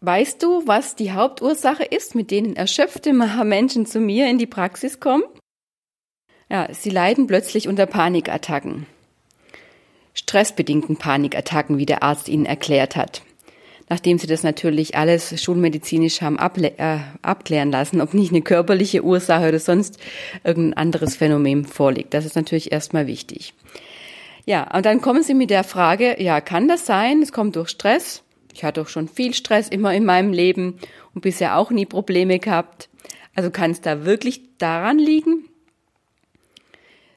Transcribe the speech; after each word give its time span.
Weißt 0.00 0.42
du, 0.42 0.66
was 0.66 0.94
die 0.94 1.12
Hauptursache 1.12 1.84
ist, 1.84 2.14
mit 2.14 2.30
denen 2.30 2.56
erschöpfte 2.56 3.12
Menschen 3.44 3.86
zu 3.86 4.00
mir 4.00 4.28
in 4.28 4.38
die 4.38 4.46
Praxis 4.46 5.00
kommen? 5.00 5.24
Ja, 6.48 6.72
sie 6.72 6.90
leiden 6.90 7.26
plötzlich 7.26 7.66
unter 7.66 7.86
Panikattacken. 7.86 8.86
Stressbedingten 10.14 10.96
Panikattacken, 10.96 11.78
wie 11.78 11.86
der 11.86 12.02
Arzt 12.02 12.28
ihnen 12.28 12.46
erklärt 12.46 12.96
hat. 12.96 13.22
Nachdem 13.88 14.18
sie 14.18 14.26
das 14.26 14.42
natürlich 14.42 14.96
alles 14.96 15.40
schulmedizinisch 15.40 16.20
haben 16.20 16.38
äh, 16.38 16.98
abklären 17.22 17.70
lassen, 17.70 18.00
ob 18.00 18.14
nicht 18.14 18.32
eine 18.32 18.42
körperliche 18.42 19.04
Ursache 19.04 19.48
oder 19.48 19.60
sonst 19.60 19.98
irgendein 20.42 20.78
anderes 20.78 21.16
Phänomen 21.16 21.64
vorliegt. 21.64 22.12
Das 22.12 22.24
ist 22.24 22.34
natürlich 22.34 22.72
erstmal 22.72 23.06
wichtig. 23.06 23.54
Ja, 24.44 24.74
und 24.74 24.86
dann 24.86 25.00
kommen 25.00 25.22
sie 25.22 25.34
mit 25.34 25.50
der 25.50 25.64
Frage, 25.64 26.20
ja, 26.20 26.40
kann 26.40 26.68
das 26.68 26.86
sein? 26.86 27.22
Es 27.22 27.32
kommt 27.32 27.56
durch 27.56 27.68
Stress. 27.68 28.22
Ich 28.56 28.64
hatte 28.64 28.80
auch 28.80 28.88
schon 28.88 29.06
viel 29.06 29.34
Stress 29.34 29.68
immer 29.68 29.92
in 29.92 30.06
meinem 30.06 30.32
Leben 30.32 30.78
und 31.14 31.20
bisher 31.20 31.58
auch 31.58 31.70
nie 31.70 31.84
Probleme 31.84 32.38
gehabt. 32.38 32.88
Also 33.34 33.50
kann 33.50 33.70
es 33.70 33.82
da 33.82 34.06
wirklich 34.06 34.56
daran 34.56 34.98
liegen? 34.98 35.44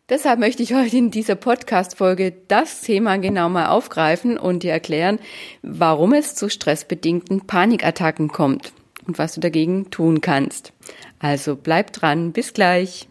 Deshalb 0.09 0.41
möchte 0.41 0.63
ich 0.63 0.73
heute 0.73 0.97
in 0.97 1.11
dieser 1.11 1.35
Podcast-Folge 1.35 2.33
das 2.49 2.81
Thema 2.81 3.17
genau 3.19 3.47
mal 3.47 3.67
aufgreifen 3.67 4.37
und 4.37 4.63
dir 4.63 4.73
erklären, 4.73 5.17
warum 5.61 6.11
es 6.13 6.35
zu 6.35 6.49
stressbedingten 6.49 7.47
Panikattacken 7.47 8.27
kommt 8.27 8.73
und 9.07 9.17
was 9.17 9.35
du 9.35 9.39
dagegen 9.39 9.91
tun 9.91 10.19
kannst. 10.19 10.73
Also 11.19 11.55
bleib 11.55 11.93
dran, 11.93 12.33
bis 12.33 12.51
gleich. 12.51 13.07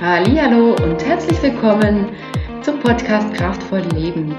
Hallo 0.00 0.74
und 0.74 1.04
herzlich 1.04 1.40
willkommen 1.40 2.08
zum 2.66 2.80
Podcast 2.80 3.32
Kraftvoll 3.34 3.82
Leben, 3.94 4.34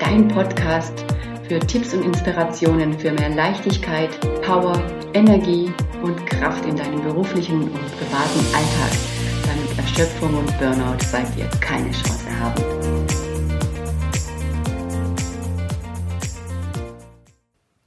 dein 0.00 0.26
Podcast 0.28 1.04
für 1.46 1.58
Tipps 1.58 1.92
und 1.92 2.06
Inspirationen 2.06 2.98
für 2.98 3.12
mehr 3.12 3.28
Leichtigkeit, 3.28 4.18
Power, 4.40 4.82
Energie 5.12 5.70
und 6.02 6.16
Kraft 6.24 6.64
in 6.64 6.74
deinem 6.74 7.02
beruflichen 7.02 7.64
und 7.64 7.98
privaten 7.98 8.40
Alltag, 8.54 8.92
damit 9.44 9.78
Erschöpfung 9.78 10.38
und 10.38 10.58
Burnout 10.58 10.96
bei 11.12 11.22
dir 11.36 11.50
keine 11.60 11.90
Chance 11.90 12.40
haben. 12.40 12.64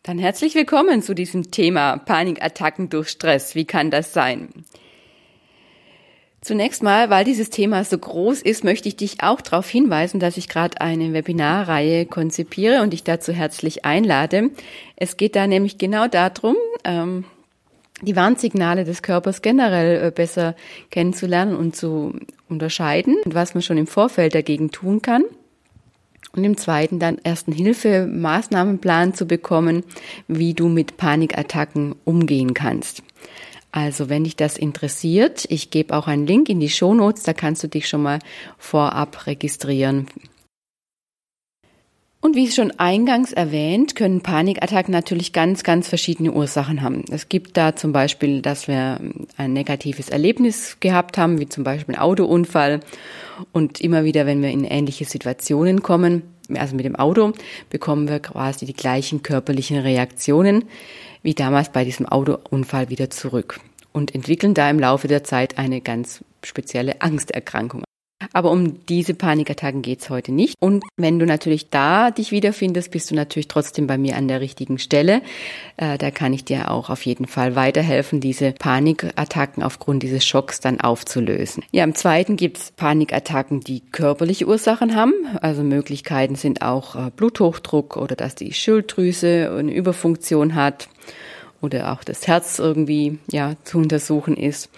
Dann 0.03 0.19
herzlich 0.19 0.53
willkommen 0.53 1.02
zu 1.02 1.16
diesem 1.16 1.50
Thema 1.50 1.97
Panikattacken 1.97 2.89
durch 2.89 3.09
Stress. 3.09 3.56
Wie 3.56 3.66
kann 3.66 3.89
das 3.89 4.13
sein? 4.13 4.50
Zunächst 6.41 6.83
mal, 6.83 7.09
weil 7.09 7.25
dieses 7.25 7.49
Thema 7.49 7.83
so 7.83 7.97
groß 7.97 8.41
ist, 8.41 8.63
möchte 8.63 8.87
ich 8.87 8.95
dich 8.95 9.21
auch 9.21 9.41
darauf 9.41 9.69
hinweisen, 9.69 10.21
dass 10.21 10.37
ich 10.37 10.47
gerade 10.47 10.79
eine 10.79 11.11
Webinarreihe 11.11 12.05
konzipiere 12.05 12.81
und 12.81 12.93
dich 12.93 13.03
dazu 13.03 13.33
herzlich 13.33 13.83
einlade. 13.83 14.51
Es 14.95 15.17
geht 15.17 15.35
da 15.35 15.47
nämlich 15.47 15.77
genau 15.77 16.07
darum, 16.07 16.55
ähm, 16.85 17.25
die 18.01 18.15
Warnsignale 18.15 18.85
des 18.85 19.01
Körpers 19.01 19.41
generell 19.41 20.07
äh, 20.07 20.11
besser 20.11 20.55
kennenzulernen 20.91 21.55
und 21.55 21.75
zu 21.75 22.13
unterscheiden 22.47 23.17
und 23.25 23.35
was 23.35 23.53
man 23.53 23.61
schon 23.61 23.77
im 23.77 23.87
Vorfeld 23.87 24.33
dagegen 24.33 24.71
tun 24.71 25.01
kann. 25.01 25.23
Und 26.31 26.43
im 26.43 26.57
zweiten 26.57 26.99
dann 26.99 27.17
ersten 27.17 27.51
Hilfe-Maßnahmenplan 27.51 29.15
zu 29.15 29.25
bekommen, 29.25 29.83
wie 30.27 30.53
du 30.53 30.69
mit 30.69 30.95
Panikattacken 30.95 31.95
umgehen 32.05 32.53
kannst. 32.53 33.01
Also 33.72 34.09
wenn 34.09 34.23
dich 34.23 34.36
das 34.36 34.58
interessiert, 34.58 35.45
ich 35.50 35.70
gebe 35.70 35.95
auch 35.95 36.08
einen 36.08 36.25
Link 36.25 36.50
in 36.50 36.59
die 36.59 36.70
Shownotes, 36.70 37.23
da 37.23 37.34
kannst 37.34 37.64
du 37.64 37.67
dich 37.67 37.88
schon 37.88 38.02
mal 38.02 38.20
vorab 38.58 39.28
registrieren. 39.28 40.08
Und 42.22 42.36
wie 42.36 42.52
schon 42.52 42.72
eingangs 42.72 43.31
erwähnt, 43.31 43.95
können 43.95 44.22
Panikattacken 44.22 44.92
natürlich 44.92 45.31
ganz, 45.31 45.64
ganz 45.64 45.88
verschiedene 45.88 46.34
Ursachen 46.34 46.81
haben. 46.81 47.06
Es 47.09 47.30
gibt 47.30 47.56
da 47.56 47.78
zum 47.78 47.94
Beispiel, 47.94 48.41
dass 48.41 48.68
wir 48.68 49.00
ein 49.38 49.53
negatives 49.53 50.09
Erlebnis 50.09 50.78
gehabt 50.81 51.18
haben, 51.18 51.40
wie 51.40 51.47
zum 51.47 51.63
Beispiel 51.63 51.96
ein 51.96 52.02
Autounfall. 52.02 52.81
Und 53.53 53.79
immer 53.79 54.03
wieder, 54.03 54.25
wenn 54.25 54.41
wir 54.41 54.50
in 54.50 54.66
ähnliche 54.66 55.06
Situationen 55.06 55.81
kommen, 55.81 56.24
also 56.56 56.75
mit 56.75 56.84
dem 56.84 56.97
Auto, 56.97 57.31
bekommen 57.69 58.09
wir 58.09 58.19
quasi 58.19 58.66
die 58.66 58.74
gleichen 58.74 59.24
körperlichen 59.24 59.78
Reaktionen 59.78 60.66
wie 61.22 61.34
damals 61.34 61.69
bei 61.69 61.84
diesem 61.84 62.06
Autounfall 62.06 62.90
wieder 62.90 63.09
zurück 63.09 63.59
und 63.91 64.16
entwickeln 64.16 64.53
da 64.53 64.69
im 64.69 64.80
Laufe 64.80 65.07
der 65.07 65.24
Zeit 65.24 65.57
eine 65.57 65.81
ganz 65.81 66.24
spezielle 66.44 67.02
Angsterkrankung. 67.02 67.84
Aber 68.34 68.51
um 68.51 68.85
diese 68.88 69.13
Panikattacken 69.13 69.81
geht's 69.81 70.09
heute 70.09 70.31
nicht. 70.31 70.56
Und 70.59 70.84
wenn 70.97 71.19
du 71.19 71.25
natürlich 71.25 71.69
da 71.69 72.12
dich 72.12 72.31
wiederfindest, 72.31 72.91
bist 72.91 73.12
du 73.12 73.16
natürlich 73.16 73.47
trotzdem 73.47 73.88
bei 73.88 73.97
mir 73.97 74.16
an 74.17 74.28
der 74.28 74.41
richtigen 74.41 74.78
Stelle. 74.78 75.22
Äh, 75.78 75.97
da 75.97 76.12
kann 76.12 76.34
ich 76.34 76.45
dir 76.45 76.72
auch 76.72 76.90
auf 76.90 77.06
jeden 77.06 77.28
Fall 77.28 77.56
weiterhelfen, 77.56 78.19
diese 78.22 78.51
Panikattacken 78.51 79.63
aufgrund 79.63 80.03
dieses 80.03 80.25
Schocks 80.25 80.59
dann 80.59 80.79
aufzulösen. 80.79 81.63
Ja, 81.72 81.84
im 81.84 81.95
zweiten 81.95 82.38
gibt's 82.38 82.72
Panikattacken, 82.72 83.62
die 83.62 83.81
körperliche 83.91 84.47
Ursachen 84.47 84.96
haben. 84.96 85.13
Also 85.41 85.63
Möglichkeiten 85.63 86.35
sind 86.35 86.61
auch 86.61 86.96
äh, 86.96 87.11
Bluthochdruck 87.16 87.97
oder 87.97 88.16
dass 88.16 88.35
die 88.35 88.53
Schilddrüse 88.53 89.56
eine 89.57 89.73
Überfunktion 89.73 90.56
hat 90.56 90.90
oder 91.61 91.91
auch 91.91 92.03
das 92.03 92.28
Herz 92.28 92.59
irgendwie 92.59 93.19
ja 93.31 93.56
zu 93.63 93.79
untersuchen 93.79 94.38
ist. 94.38 94.69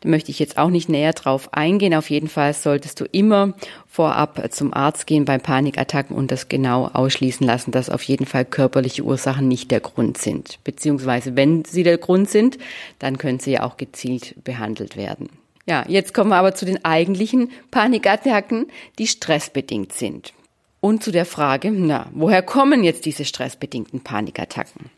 Da 0.00 0.08
möchte 0.08 0.30
ich 0.30 0.38
jetzt 0.38 0.58
auch 0.58 0.70
nicht 0.70 0.88
näher 0.88 1.12
drauf 1.12 1.52
eingehen. 1.52 1.94
Auf 1.94 2.10
jeden 2.10 2.28
Fall 2.28 2.52
solltest 2.54 3.00
du 3.00 3.04
immer 3.04 3.54
vorab 3.86 4.42
zum 4.52 4.74
Arzt 4.74 5.06
gehen 5.06 5.24
bei 5.24 5.38
Panikattacken 5.38 6.16
und 6.16 6.30
das 6.30 6.48
genau 6.48 6.86
ausschließen 6.86 7.46
lassen, 7.46 7.70
dass 7.70 7.90
auf 7.90 8.02
jeden 8.02 8.26
Fall 8.26 8.44
körperliche 8.44 9.02
Ursachen 9.02 9.48
nicht 9.48 9.70
der 9.70 9.80
Grund 9.80 10.18
sind. 10.18 10.58
Beziehungsweise 10.64 11.36
wenn 11.36 11.64
sie 11.64 11.82
der 11.82 11.98
Grund 11.98 12.28
sind, 12.28 12.58
dann 12.98 13.18
können 13.18 13.40
sie 13.40 13.52
ja 13.52 13.62
auch 13.62 13.76
gezielt 13.76 14.34
behandelt 14.44 14.96
werden. 14.96 15.28
Ja, 15.68 15.84
jetzt 15.88 16.14
kommen 16.14 16.30
wir 16.30 16.36
aber 16.36 16.54
zu 16.54 16.64
den 16.64 16.84
eigentlichen 16.84 17.50
Panikattacken, 17.70 18.66
die 18.98 19.08
stressbedingt 19.08 19.92
sind. 19.92 20.32
Und 20.80 21.02
zu 21.02 21.10
der 21.10 21.24
Frage, 21.24 21.72
na, 21.72 22.08
woher 22.12 22.42
kommen 22.42 22.84
jetzt 22.84 23.06
diese 23.06 23.24
stressbedingten 23.24 24.00
Panikattacken? 24.00 24.90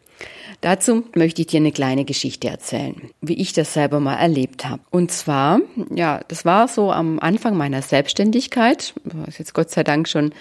Dazu 0.60 1.04
möchte 1.14 1.42
ich 1.42 1.46
dir 1.46 1.58
eine 1.60 1.70
kleine 1.70 2.04
Geschichte 2.04 2.48
erzählen, 2.48 3.10
wie 3.20 3.34
ich 3.34 3.52
das 3.52 3.74
selber 3.74 4.00
mal 4.00 4.16
erlebt 4.16 4.64
habe. 4.64 4.82
Und 4.90 5.12
zwar, 5.12 5.60
ja, 5.94 6.20
das 6.26 6.44
war 6.44 6.66
so 6.66 6.90
am 6.90 7.20
Anfang 7.20 7.56
meiner 7.56 7.80
Selbstständigkeit, 7.80 8.94
das 9.04 9.28
ist 9.28 9.38
jetzt 9.38 9.54
Gott 9.54 9.70
sei 9.70 9.84
Dank 9.84 10.08
schon 10.08 10.32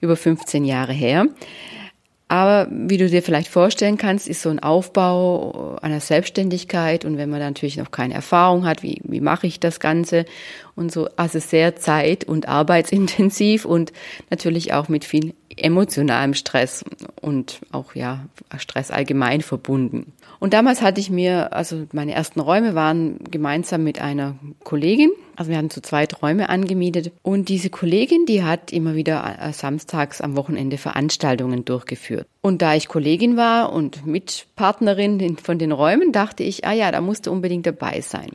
über 0.00 0.16
15 0.16 0.64
Jahre 0.64 0.92
her. 0.92 1.26
Aber 2.34 2.66
wie 2.68 2.96
du 2.96 3.08
dir 3.08 3.22
vielleicht 3.22 3.46
vorstellen 3.46 3.96
kannst, 3.96 4.26
ist 4.26 4.42
so 4.42 4.48
ein 4.48 4.58
Aufbau 4.58 5.76
einer 5.80 6.00
Selbstständigkeit 6.00 7.04
und 7.04 7.16
wenn 7.16 7.30
man 7.30 7.38
natürlich 7.38 7.76
noch 7.76 7.92
keine 7.92 8.14
Erfahrung 8.14 8.66
hat, 8.66 8.82
wie, 8.82 9.00
wie 9.04 9.20
mache 9.20 9.46
ich 9.46 9.60
das 9.60 9.78
Ganze 9.78 10.24
und 10.74 10.90
so, 10.90 11.08
also 11.14 11.38
sehr 11.38 11.76
zeit- 11.76 12.24
und 12.24 12.48
arbeitsintensiv 12.48 13.64
und 13.64 13.92
natürlich 14.30 14.72
auch 14.72 14.88
mit 14.88 15.04
viel 15.04 15.32
emotionalem 15.56 16.34
Stress 16.34 16.84
und 17.20 17.60
auch 17.70 17.94
ja 17.94 18.26
Stress 18.58 18.90
allgemein 18.90 19.40
verbunden. 19.40 20.12
Und 20.40 20.54
damals 20.54 20.82
hatte 20.82 21.00
ich 21.00 21.10
mir, 21.10 21.52
also 21.52 21.86
meine 21.92 22.14
ersten 22.14 22.40
Räume 22.40 22.74
waren 22.74 23.20
gemeinsam 23.30 23.84
mit 23.84 24.00
einer 24.00 24.34
Kollegin, 24.64 25.12
also 25.36 25.50
wir 25.50 25.58
hatten 25.58 25.70
zu 25.70 25.82
zweit 25.82 26.22
Räume 26.22 26.48
angemietet 26.48 27.12
und 27.22 27.48
diese 27.48 27.70
Kollegin, 27.70 28.26
die 28.26 28.42
hat 28.42 28.72
immer 28.72 28.94
wieder 28.94 29.38
äh, 29.40 29.52
samstags 29.52 30.20
am 30.20 30.36
Wochenende 30.36 30.78
Veranstaltungen 30.78 31.64
durchgeführt. 31.64 32.26
Und 32.40 32.62
da 32.62 32.74
ich 32.74 32.88
Kollegin 32.88 33.36
war 33.36 33.72
und 33.72 34.06
Mitpartnerin 34.06 35.36
von 35.38 35.58
den 35.58 35.72
Räumen, 35.72 36.12
dachte 36.12 36.42
ich, 36.42 36.64
ah 36.66 36.72
ja, 36.72 36.90
da 36.92 37.00
musste 37.00 37.30
unbedingt 37.30 37.66
dabei 37.66 38.00
sein 38.00 38.30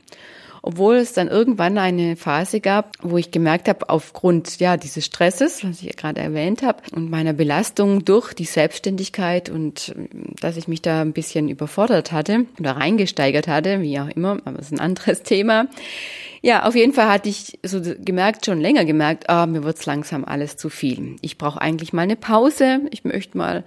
obwohl 0.61 0.95
es 0.95 1.13
dann 1.13 1.27
irgendwann 1.27 1.77
eine 1.77 2.15
Phase 2.15 2.59
gab, 2.59 2.91
wo 3.01 3.17
ich 3.17 3.31
gemerkt 3.31 3.67
habe, 3.67 3.89
aufgrund 3.89 4.59
ja 4.59 4.77
dieses 4.77 5.05
Stresses, 5.05 5.63
was 5.63 5.81
ich 5.81 5.95
gerade 5.95 6.21
erwähnt 6.21 6.63
habe, 6.63 6.81
und 6.91 7.09
meiner 7.09 7.34
Belastung 7.34 8.05
durch 8.05 8.34
die 8.34 8.45
Selbstständigkeit 8.45 9.49
und 9.49 9.90
äh, 9.90 10.07
dass 10.41 10.57
ich 10.57 10.67
mich 10.67 10.81
da 10.81 11.02
ein 11.02 11.13
bisschen 11.13 11.49
überfordert 11.49 12.11
hatte 12.11 12.45
oder 12.59 12.72
reingesteigert 12.72 13.47
hatte, 13.47 13.81
wie 13.81 13.99
auch 13.99 14.09
immer, 14.09 14.40
aber 14.45 14.57
das 14.57 14.67
ist 14.67 14.73
ein 14.73 14.79
anderes 14.79 15.23
Thema. 15.23 15.67
Ja, 16.41 16.64
auf 16.66 16.76
jeden 16.76 16.94
Fall 16.94 17.09
hatte 17.09 17.30
ich 17.30 17.59
so 17.64 17.82
gemerkt, 17.82 18.46
schon 18.46 18.62
länger 18.62 18.86
gemerkt, 18.86 19.30
ah, 19.30 19.46
mir 19.46 19.64
wird's 19.64 19.86
langsam 19.86 20.24
alles 20.24 20.56
zu 20.58 20.70
viel. 20.70 21.18
Ich 21.22 21.38
brauche 21.38 21.62
eigentlich 21.62 21.94
mal 21.94 22.03
eine 22.03 22.16
Pause. 22.16 22.82
Ich 22.91 23.03
möchte 23.03 23.38
mal 23.38 23.64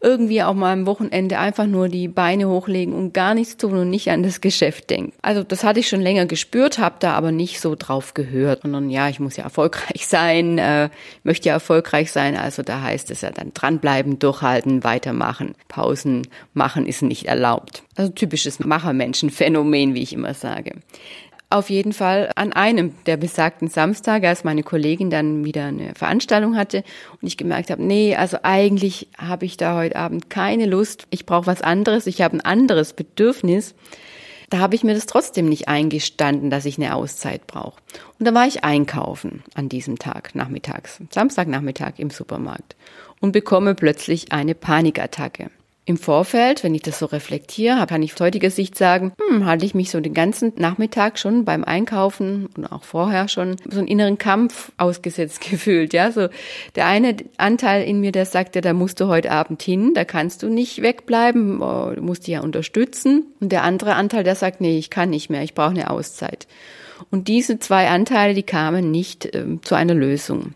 irgendwie 0.00 0.42
auch 0.42 0.54
mal 0.54 0.72
am 0.72 0.86
Wochenende 0.86 1.38
einfach 1.38 1.66
nur 1.66 1.88
die 1.88 2.08
Beine 2.08 2.48
hochlegen 2.48 2.94
und 2.94 3.14
gar 3.14 3.34
nichts 3.34 3.56
tun 3.56 3.78
und 3.78 3.90
nicht 3.90 4.10
an 4.10 4.22
das 4.22 4.40
Geschäft 4.40 4.90
denken. 4.90 5.12
Also 5.22 5.42
das 5.42 5.64
hatte 5.64 5.80
ich 5.80 5.88
schon 5.88 6.02
länger 6.02 6.26
gespürt, 6.26 6.78
habe 6.78 6.96
da 6.98 7.14
aber 7.14 7.32
nicht 7.32 7.60
so 7.60 7.74
drauf 7.76 8.12
gehört, 8.12 8.62
sondern 8.62 8.90
ja, 8.90 9.08
ich 9.08 9.20
muss 9.20 9.36
ja 9.36 9.44
erfolgreich 9.44 10.06
sein, 10.06 10.58
äh, 10.58 10.90
möchte 11.24 11.48
ja 11.48 11.54
erfolgreich 11.54 12.12
sein. 12.12 12.36
Also 12.36 12.62
da 12.62 12.82
heißt 12.82 13.10
es 13.10 13.22
ja 13.22 13.30
dann 13.30 13.54
dranbleiben, 13.54 14.18
durchhalten, 14.18 14.84
weitermachen. 14.84 15.54
Pausen 15.68 16.28
machen 16.52 16.86
ist 16.86 17.02
nicht 17.02 17.26
erlaubt. 17.26 17.82
Also 17.96 18.12
typisches 18.12 18.60
Machermenschenphänomen, 18.60 19.94
wie 19.94 20.02
ich 20.02 20.12
immer 20.12 20.34
sage. 20.34 20.72
Auf 21.56 21.70
jeden 21.70 21.92
Fall 21.92 22.30
an 22.36 22.52
einem 22.52 22.94
der 23.06 23.16
besagten 23.16 23.68
Samstage, 23.68 24.28
als 24.28 24.44
meine 24.44 24.62
Kollegin 24.62 25.10
dann 25.10 25.44
wieder 25.44 25.66
eine 25.66 25.94
Veranstaltung 25.94 26.56
hatte 26.56 26.84
und 27.20 27.26
ich 27.26 27.36
gemerkt 27.36 27.70
habe, 27.70 27.82
nee, 27.82 28.14
also 28.14 28.38
eigentlich 28.42 29.08
habe 29.18 29.46
ich 29.46 29.56
da 29.56 29.76
heute 29.76 29.96
Abend 29.96 30.30
keine 30.30 30.66
Lust, 30.66 31.06
ich 31.10 31.26
brauche 31.26 31.46
was 31.46 31.62
anderes, 31.62 32.06
ich 32.06 32.22
habe 32.22 32.36
ein 32.36 32.40
anderes 32.40 32.92
Bedürfnis. 32.92 33.74
Da 34.48 34.58
habe 34.58 34.76
ich 34.76 34.84
mir 34.84 34.94
das 34.94 35.06
trotzdem 35.06 35.48
nicht 35.48 35.66
eingestanden, 35.66 36.50
dass 36.50 36.66
ich 36.66 36.78
eine 36.78 36.94
Auszeit 36.94 37.48
brauche. 37.48 37.80
Und 38.18 38.28
da 38.28 38.32
war 38.32 38.46
ich 38.46 38.62
einkaufen 38.62 39.42
an 39.54 39.68
diesem 39.68 39.98
Tag, 39.98 40.36
nachmittags, 40.36 41.00
Samstagnachmittag 41.10 41.94
im 41.98 42.10
Supermarkt 42.10 42.76
und 43.20 43.32
bekomme 43.32 43.74
plötzlich 43.74 44.30
eine 44.30 44.54
Panikattacke. 44.54 45.50
Im 45.88 45.98
Vorfeld, 45.98 46.64
wenn 46.64 46.74
ich 46.74 46.82
das 46.82 46.98
so 46.98 47.06
reflektiere, 47.06 47.86
kann 47.86 48.02
ich 48.02 48.12
aus 48.12 48.20
heutiger 48.20 48.50
Sicht 48.50 48.76
sagen, 48.76 49.12
hm, 49.20 49.46
hatte 49.46 49.64
ich 49.64 49.72
mich 49.72 49.92
so 49.92 50.00
den 50.00 50.14
ganzen 50.14 50.52
Nachmittag 50.56 51.16
schon 51.16 51.44
beim 51.44 51.62
Einkaufen 51.62 52.48
und 52.56 52.66
auch 52.66 52.82
vorher 52.82 53.28
schon 53.28 53.54
so 53.70 53.78
einen 53.78 53.86
inneren 53.86 54.18
Kampf 54.18 54.72
ausgesetzt 54.78 55.48
gefühlt. 55.48 55.92
Ja, 55.92 56.10
so 56.10 56.26
der 56.74 56.86
eine 56.86 57.14
Anteil 57.36 57.84
in 57.84 58.00
mir, 58.00 58.10
der 58.10 58.26
sagte, 58.26 58.62
da 58.62 58.72
musst 58.72 58.98
du 58.98 59.06
heute 59.06 59.30
Abend 59.30 59.62
hin, 59.62 59.94
da 59.94 60.04
kannst 60.04 60.42
du 60.42 60.48
nicht 60.48 60.82
wegbleiben, 60.82 61.62
oh, 61.62 61.92
du 61.94 62.02
musst 62.02 62.26
dich 62.26 62.34
ja 62.34 62.40
unterstützen. 62.40 63.24
Und 63.38 63.52
der 63.52 63.62
andere 63.62 63.94
Anteil, 63.94 64.24
der 64.24 64.34
sagt, 64.34 64.60
nee, 64.60 64.78
ich 64.78 64.90
kann 64.90 65.10
nicht 65.10 65.30
mehr, 65.30 65.44
ich 65.44 65.54
brauche 65.54 65.70
eine 65.70 65.90
Auszeit. 65.90 66.48
Und 67.12 67.28
diese 67.28 67.60
zwei 67.60 67.90
Anteile, 67.90 68.34
die 68.34 68.42
kamen 68.42 68.90
nicht 68.90 69.24
äh, 69.26 69.44
zu 69.62 69.76
einer 69.76 69.94
Lösung. 69.94 70.54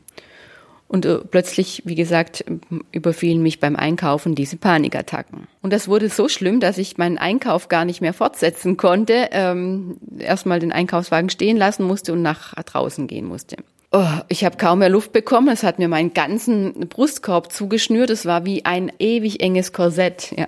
Und 0.90 1.06
äh, 1.06 1.18
plötzlich, 1.18 1.82
wie 1.84 1.94
gesagt, 1.94 2.44
überfielen 2.90 3.44
mich 3.44 3.60
beim 3.60 3.76
Einkaufen 3.76 4.34
diese 4.34 4.56
Panikattacken. 4.56 5.46
Und 5.62 5.72
das 5.72 5.86
wurde 5.86 6.08
so 6.08 6.28
schlimm, 6.28 6.58
dass 6.58 6.78
ich 6.78 6.98
meinen 6.98 7.16
Einkauf 7.16 7.68
gar 7.68 7.84
nicht 7.84 8.00
mehr 8.00 8.12
fortsetzen 8.12 8.76
konnte, 8.76 9.28
ähm, 9.30 9.98
erstmal 10.18 10.58
den 10.58 10.72
Einkaufswagen 10.72 11.30
stehen 11.30 11.56
lassen 11.56 11.84
musste 11.84 12.12
und 12.12 12.22
nach 12.22 12.54
draußen 12.54 13.06
gehen 13.06 13.26
musste. 13.26 13.58
Oh, 13.92 14.04
ich 14.26 14.44
habe 14.44 14.56
kaum 14.56 14.80
mehr 14.80 14.88
Luft 14.88 15.12
bekommen. 15.12 15.46
Es 15.46 15.62
hat 15.62 15.78
mir 15.78 15.86
meinen 15.86 16.12
ganzen 16.12 16.88
Brustkorb 16.88 17.52
zugeschnürt. 17.52 18.10
Es 18.10 18.26
war 18.26 18.44
wie 18.44 18.64
ein 18.64 18.90
ewig 18.98 19.40
enges 19.40 19.72
Korsett. 19.72 20.34
Ja. 20.36 20.46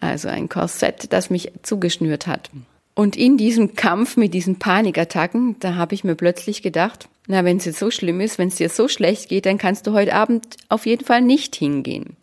Also 0.00 0.26
ein 0.26 0.48
Korsett, 0.48 1.12
das 1.12 1.30
mich 1.30 1.52
zugeschnürt 1.62 2.26
hat. 2.26 2.50
Und 2.96 3.14
in 3.14 3.36
diesem 3.36 3.74
Kampf 3.74 4.16
mit 4.16 4.32
diesen 4.32 4.58
Panikattacken, 4.58 5.56
da 5.60 5.74
habe 5.74 5.94
ich 5.94 6.02
mir 6.02 6.14
plötzlich 6.14 6.62
gedacht, 6.62 7.10
na, 7.26 7.44
wenn 7.44 7.58
es 7.58 7.66
jetzt 7.66 7.78
so 7.78 7.90
schlimm 7.90 8.22
ist, 8.22 8.38
wenn 8.38 8.48
es 8.48 8.54
dir 8.54 8.70
so 8.70 8.88
schlecht 8.88 9.28
geht, 9.28 9.44
dann 9.44 9.58
kannst 9.58 9.86
du 9.86 9.92
heute 9.92 10.14
Abend 10.14 10.56
auf 10.70 10.86
jeden 10.86 11.04
Fall 11.04 11.20
nicht 11.20 11.54
hingehen. 11.54 12.16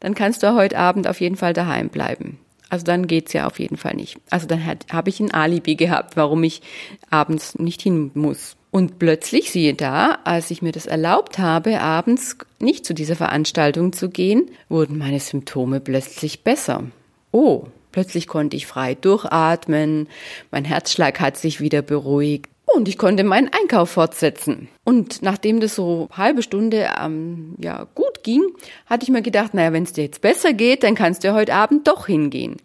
Dann 0.00 0.14
kannst 0.14 0.42
du 0.42 0.54
heute 0.54 0.76
Abend 0.76 1.08
auf 1.08 1.22
jeden 1.22 1.36
Fall 1.36 1.54
daheim 1.54 1.88
bleiben. 1.88 2.38
Also 2.68 2.84
dann 2.84 3.06
geht's 3.06 3.32
ja 3.32 3.46
auf 3.46 3.58
jeden 3.58 3.78
Fall 3.78 3.94
nicht. 3.94 4.18
Also 4.28 4.46
dann 4.46 4.62
habe 4.66 5.08
ich 5.08 5.18
ein 5.18 5.32
Alibi 5.32 5.76
gehabt, 5.76 6.18
warum 6.18 6.44
ich 6.44 6.60
abends 7.08 7.58
nicht 7.58 7.80
hin 7.80 8.10
muss. 8.12 8.56
Und 8.70 8.98
plötzlich 8.98 9.50
siehe 9.50 9.72
da, 9.72 10.18
als 10.24 10.50
ich 10.50 10.60
mir 10.60 10.72
das 10.72 10.84
erlaubt 10.84 11.38
habe, 11.38 11.80
abends 11.80 12.36
nicht 12.58 12.84
zu 12.84 12.92
dieser 12.92 13.16
Veranstaltung 13.16 13.94
zu 13.94 14.10
gehen, 14.10 14.50
wurden 14.68 14.98
meine 14.98 15.20
Symptome 15.20 15.80
plötzlich 15.80 16.44
besser. 16.44 16.84
Oh, 17.32 17.68
plötzlich 17.92 18.26
konnte 18.26 18.56
ich 18.56 18.66
frei 18.66 18.94
durchatmen, 18.94 20.08
mein 20.50 20.64
Herzschlag 20.64 21.20
hat 21.20 21.36
sich 21.36 21.60
wieder 21.60 21.82
beruhigt. 21.82 22.48
Und 22.74 22.86
ich 22.86 22.98
konnte 22.98 23.24
meinen 23.24 23.48
Einkauf 23.48 23.90
fortsetzen. 23.90 24.68
Und 24.84 25.22
nachdem 25.22 25.58
das 25.58 25.74
so 25.74 26.08
halbe 26.12 26.42
Stunde 26.42 26.90
ähm, 27.02 27.54
ja 27.58 27.86
gut 27.94 28.22
ging, 28.22 28.42
hatte 28.86 29.04
ich 29.04 29.10
mir 29.10 29.22
gedacht, 29.22 29.54
naja, 29.54 29.72
wenn 29.72 29.84
es 29.84 29.94
dir 29.94 30.04
jetzt 30.04 30.20
besser 30.20 30.52
geht, 30.52 30.82
dann 30.82 30.94
kannst 30.94 31.24
du 31.24 31.28
ja 31.28 31.34
heute 31.34 31.54
Abend 31.54 31.88
doch 31.88 32.06
hingehen. 32.06 32.56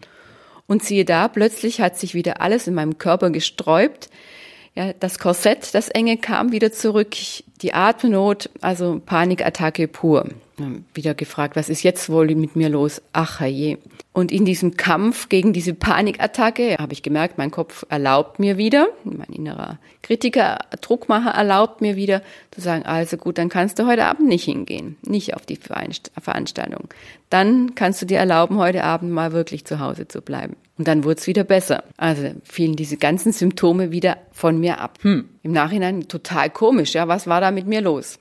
Und 0.68 0.84
siehe 0.84 1.06
da, 1.06 1.30
plötzlich 1.30 1.80
hat 1.80 1.98
sich 1.98 2.14
wieder 2.14 2.42
alles 2.42 2.68
in 2.68 2.74
meinem 2.74 2.98
Körper 2.98 3.30
gesträubt. 3.30 4.10
Ja, 4.76 4.92
das 4.94 5.20
Korsett, 5.20 5.74
das 5.74 5.88
enge 5.90 6.18
kam 6.18 6.52
wieder 6.52 6.72
zurück, 6.72 7.16
die 7.62 7.74
Atemnot, 7.74 8.50
also 8.60 9.02
Panikattacke 9.06 9.88
pur. 9.88 10.28
Wieder 10.94 11.16
gefragt, 11.16 11.56
was 11.56 11.70
ist 11.70 11.82
jetzt 11.82 12.10
wohl 12.10 12.28
mit 12.36 12.56
mir 12.56 12.70
los? 12.70 13.02
Ach 13.12 13.42
je. 13.42 13.78
Und 14.12 14.32
in 14.32 14.46
diesem 14.46 14.78
Kampf 14.78 15.28
gegen 15.28 15.52
diese 15.52 15.74
Panikattacke 15.74 16.78
habe 16.80 16.94
ich 16.94 17.02
gemerkt, 17.02 17.40
mein 17.40 17.50
Kopf 17.50 17.84
erlaubt 17.90 18.38
mir 18.38 18.58
wieder, 18.58 18.90
mein 19.04 19.30
innerer 19.34 19.80
Kritiker, 20.04 20.60
Druckmacher 20.82 21.32
erlaubt 21.32 21.82
mir 21.82 21.96
wieder 21.96 22.22
zu 22.52 22.62
sagen, 22.62 22.86
also 22.86 23.18
gut, 23.18 23.40
dann 23.40 23.50
kannst 23.50 23.80
du 23.80 23.88
heute 23.88 24.06
Abend 24.06 24.28
nicht 24.28 24.44
hingehen, 24.44 24.98
nicht 25.02 25.36
auf 25.36 25.48
die 25.48 25.56
Veranstaltung. 25.56 26.90
Dann 27.32 27.74
kannst 27.74 28.04
du 28.04 28.06
dir 28.06 28.20
erlauben, 28.20 28.58
heute 28.58 28.84
Abend 28.84 29.12
mal 29.12 29.32
wirklich 29.32 29.66
zu 29.66 29.80
Hause 29.80 30.08
zu 30.08 30.22
bleiben. 30.22 30.56
Und 30.78 30.88
dann 30.88 31.04
wurde 31.04 31.20
es 31.20 31.28
wieder 31.28 31.44
besser. 31.44 31.84
Also 31.98 32.32
fielen 32.44 32.76
diese 32.76 32.98
ganzen 32.98 33.32
Symptome 33.32 33.92
wieder 33.92 34.18
von 34.32 34.60
mir 34.60 34.80
ab. 34.80 35.00
Hm. 35.02 35.30
Im 35.42 35.52
Nachhinein 35.52 36.08
total 36.08 36.52
komisch, 36.52 36.94
ja, 36.94 37.08
was 37.08 37.26
war 37.26 37.42
da 37.42 37.50
mit 37.50 37.66
mir 37.66 37.82
los? 37.82 38.20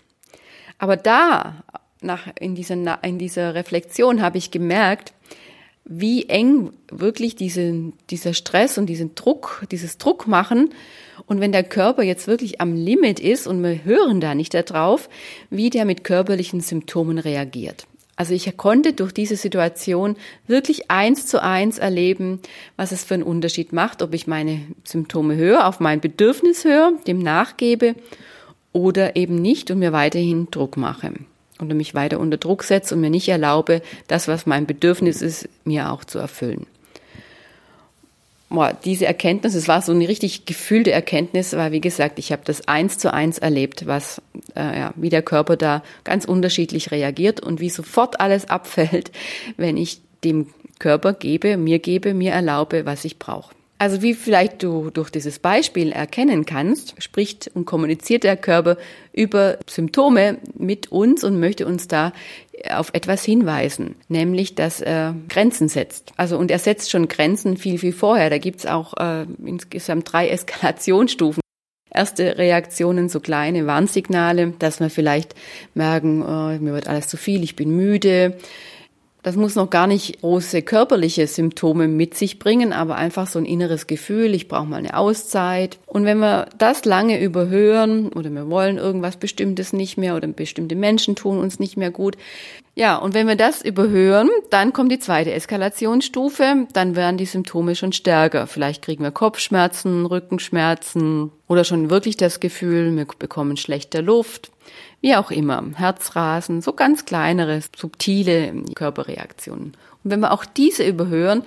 Aber 0.78 0.96
da, 0.96 1.62
nach, 2.04 2.28
in 2.38 2.54
dieser, 2.54 3.02
in 3.02 3.18
dieser 3.18 3.54
Reflexion 3.54 4.22
habe 4.22 4.38
ich 4.38 4.50
gemerkt, 4.50 5.12
wie 5.84 6.28
eng 6.28 6.72
wirklich 6.90 7.34
diese, 7.34 7.92
dieser 8.10 8.34
Stress 8.34 8.78
und 8.78 8.86
diesen 8.86 9.14
Druck, 9.14 9.66
dieses 9.70 9.98
Druck 9.98 10.28
machen. 10.28 10.70
Und 11.26 11.40
wenn 11.40 11.52
der 11.52 11.64
Körper 11.64 12.02
jetzt 12.02 12.26
wirklich 12.26 12.60
am 12.60 12.74
Limit 12.74 13.20
ist 13.20 13.46
und 13.46 13.62
wir 13.62 13.84
hören 13.84 14.20
da 14.20 14.34
nicht 14.34 14.54
darauf, 14.54 15.08
wie 15.50 15.70
der 15.70 15.84
mit 15.84 16.04
körperlichen 16.04 16.60
Symptomen 16.60 17.18
reagiert. 17.18 17.86
Also 18.14 18.34
ich 18.34 18.56
konnte 18.56 18.92
durch 18.92 19.12
diese 19.12 19.36
Situation 19.36 20.16
wirklich 20.46 20.90
eins 20.90 21.26
zu 21.26 21.42
eins 21.42 21.78
erleben, 21.78 22.40
was 22.76 22.92
es 22.92 23.04
für 23.04 23.14
einen 23.14 23.22
Unterschied 23.22 23.72
macht, 23.72 24.02
ob 24.02 24.14
ich 24.14 24.26
meine 24.26 24.60
Symptome 24.84 25.34
höre, 25.36 25.66
auf 25.66 25.80
mein 25.80 26.00
Bedürfnis 26.00 26.64
höre, 26.64 26.92
dem 27.06 27.18
nachgebe 27.18 27.94
oder 28.72 29.16
eben 29.16 29.36
nicht 29.36 29.70
und 29.70 29.78
mir 29.78 29.92
weiterhin 29.92 30.48
Druck 30.50 30.76
mache 30.76 31.12
und 31.58 31.68
mich 31.76 31.94
weiter 31.94 32.20
unter 32.20 32.36
Druck 32.36 32.64
setze 32.64 32.94
und 32.94 33.00
mir 33.00 33.10
nicht 33.10 33.28
erlaube, 33.28 33.82
das, 34.08 34.28
was 34.28 34.46
mein 34.46 34.66
Bedürfnis 34.66 35.22
ist, 35.22 35.48
mir 35.64 35.92
auch 35.92 36.04
zu 36.04 36.18
erfüllen. 36.18 36.66
Boah, 38.48 38.76
diese 38.84 39.06
Erkenntnis, 39.06 39.54
es 39.54 39.66
war 39.66 39.80
so 39.80 39.92
eine 39.92 40.06
richtig 40.06 40.44
gefühlte 40.44 40.92
Erkenntnis, 40.92 41.54
weil 41.54 41.72
wie 41.72 41.80
gesagt, 41.80 42.18
ich 42.18 42.32
habe 42.32 42.42
das 42.44 42.68
eins 42.68 42.98
zu 42.98 43.10
eins 43.10 43.38
erlebt, 43.38 43.86
was 43.86 44.20
äh, 44.54 44.78
ja, 44.78 44.92
wie 44.94 45.08
der 45.08 45.22
Körper 45.22 45.56
da 45.56 45.82
ganz 46.04 46.26
unterschiedlich 46.26 46.90
reagiert 46.90 47.40
und 47.40 47.60
wie 47.60 47.70
sofort 47.70 48.20
alles 48.20 48.50
abfällt, 48.50 49.10
wenn 49.56 49.78
ich 49.78 50.02
dem 50.22 50.48
Körper 50.78 51.14
gebe, 51.14 51.56
mir 51.56 51.78
gebe, 51.78 52.12
mir 52.12 52.32
erlaube, 52.32 52.84
was 52.84 53.06
ich 53.06 53.18
brauche. 53.18 53.54
Also 53.82 54.00
wie 54.00 54.14
vielleicht 54.14 54.62
du 54.62 54.90
durch 54.90 55.10
dieses 55.10 55.40
Beispiel 55.40 55.90
erkennen 55.90 56.46
kannst, 56.46 56.94
spricht 57.02 57.50
und 57.52 57.64
kommuniziert 57.64 58.22
der 58.22 58.36
Körper 58.36 58.76
über 59.12 59.58
Symptome 59.68 60.38
mit 60.56 60.92
uns 60.92 61.24
und 61.24 61.40
möchte 61.40 61.66
uns 61.66 61.88
da 61.88 62.12
auf 62.70 62.90
etwas 62.92 63.24
hinweisen, 63.24 63.96
nämlich 64.06 64.54
dass 64.54 64.80
er 64.80 65.16
Grenzen 65.28 65.66
setzt. 65.66 66.12
Also 66.16 66.38
und 66.38 66.52
er 66.52 66.60
setzt 66.60 66.92
schon 66.92 67.08
Grenzen 67.08 67.56
viel, 67.56 67.76
viel 67.76 67.92
vorher. 67.92 68.30
Da 68.30 68.38
gibt's 68.38 68.66
auch 68.66 68.94
äh, 68.98 69.26
insgesamt 69.44 70.12
drei 70.12 70.28
Eskalationsstufen. 70.28 71.42
Erste 71.90 72.38
Reaktionen, 72.38 73.08
so 73.08 73.18
kleine 73.18 73.66
Warnsignale, 73.66 74.54
dass 74.60 74.78
wir 74.78 74.90
vielleicht 74.90 75.34
merken, 75.74 76.22
oh, 76.22 76.56
mir 76.62 76.72
wird 76.72 76.86
alles 76.86 77.08
zu 77.08 77.16
viel, 77.16 77.42
ich 77.42 77.56
bin 77.56 77.74
müde, 77.74 78.38
das 79.22 79.36
muss 79.36 79.54
noch 79.54 79.70
gar 79.70 79.86
nicht 79.86 80.20
große 80.20 80.62
körperliche 80.62 81.26
Symptome 81.26 81.86
mit 81.86 82.14
sich 82.14 82.40
bringen, 82.40 82.72
aber 82.72 82.96
einfach 82.96 83.28
so 83.28 83.38
ein 83.38 83.44
inneres 83.44 83.86
Gefühl, 83.86 84.34
ich 84.34 84.48
brauche 84.48 84.66
mal 84.66 84.76
eine 84.76 84.96
Auszeit. 84.96 85.78
Und 85.86 86.04
wenn 86.04 86.18
wir 86.18 86.48
das 86.58 86.84
lange 86.84 87.20
überhören 87.22 88.08
oder 88.08 88.30
wir 88.30 88.50
wollen 88.50 88.78
irgendwas 88.78 89.16
Bestimmtes 89.16 89.72
nicht 89.72 89.96
mehr 89.96 90.16
oder 90.16 90.26
bestimmte 90.26 90.74
Menschen 90.74 91.14
tun 91.14 91.38
uns 91.38 91.60
nicht 91.60 91.76
mehr 91.76 91.92
gut, 91.92 92.16
ja, 92.74 92.96
und 92.96 93.12
wenn 93.12 93.28
wir 93.28 93.36
das 93.36 93.62
überhören, 93.62 94.30
dann 94.48 94.72
kommt 94.72 94.90
die 94.90 94.98
zweite 94.98 95.32
Eskalationsstufe, 95.32 96.66
dann 96.72 96.96
werden 96.96 97.18
die 97.18 97.26
Symptome 97.26 97.74
schon 97.76 97.92
stärker. 97.92 98.46
Vielleicht 98.46 98.82
kriegen 98.82 99.04
wir 99.04 99.10
Kopfschmerzen, 99.10 100.06
Rückenschmerzen 100.06 101.32
oder 101.48 101.64
schon 101.64 101.90
wirklich 101.90 102.16
das 102.16 102.40
Gefühl, 102.40 102.96
wir 102.96 103.06
bekommen 103.18 103.58
schlechte 103.58 104.00
Luft, 104.00 104.52
wie 105.02 105.14
auch 105.16 105.30
immer, 105.30 105.62
Herzrasen, 105.74 106.62
so 106.62 106.72
ganz 106.72 107.04
kleinere, 107.04 107.60
subtile 107.76 108.54
Körperreaktionen. 108.74 109.76
Und 110.04 110.10
wenn 110.10 110.20
wir 110.20 110.32
auch 110.32 110.44
diese 110.44 110.84
überhören, 110.84 111.42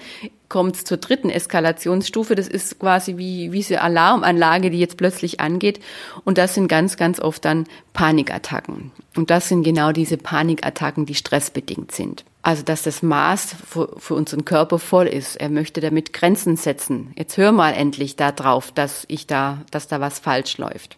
kommt 0.49 0.75
es 0.75 0.83
zur 0.83 0.97
dritten 0.97 1.29
Eskalationsstufe. 1.29 2.35
Das 2.35 2.47
ist 2.47 2.79
quasi 2.79 3.17
wie, 3.17 3.51
wie 3.51 3.57
diese 3.57 3.81
Alarmanlage, 3.81 4.69
die 4.69 4.79
jetzt 4.79 4.97
plötzlich 4.97 5.39
angeht. 5.39 5.79
Und 6.23 6.37
das 6.37 6.53
sind 6.53 6.67
ganz, 6.67 6.97
ganz 6.97 7.19
oft 7.19 7.43
dann 7.45 7.65
Panikattacken. 7.93 8.91
Und 9.15 9.29
das 9.29 9.49
sind 9.49 9.63
genau 9.63 9.91
diese 9.91 10.17
Panikattacken, 10.17 11.05
die 11.05 11.15
stressbedingt 11.15 11.91
sind. 11.91 12.25
Also, 12.41 12.61
dass 12.61 12.83
das 12.83 13.01
Maß 13.01 13.55
für, 13.67 13.95
für 13.97 14.13
unseren 14.13 14.45
Körper 14.45 14.77
voll 14.77 15.07
ist. 15.07 15.35
Er 15.37 15.49
möchte 15.49 15.81
damit 15.81 16.13
Grenzen 16.13 16.57
setzen. 16.57 17.11
Jetzt 17.17 17.37
hör 17.37 17.51
mal 17.51 17.71
endlich 17.71 18.15
da 18.15 18.31
drauf, 18.31 18.71
dass 18.71 19.05
ich 19.07 19.25
da, 19.25 19.63
dass 19.71 19.87
da 19.87 19.99
was 19.99 20.19
falsch 20.19 20.57
läuft. 20.57 20.97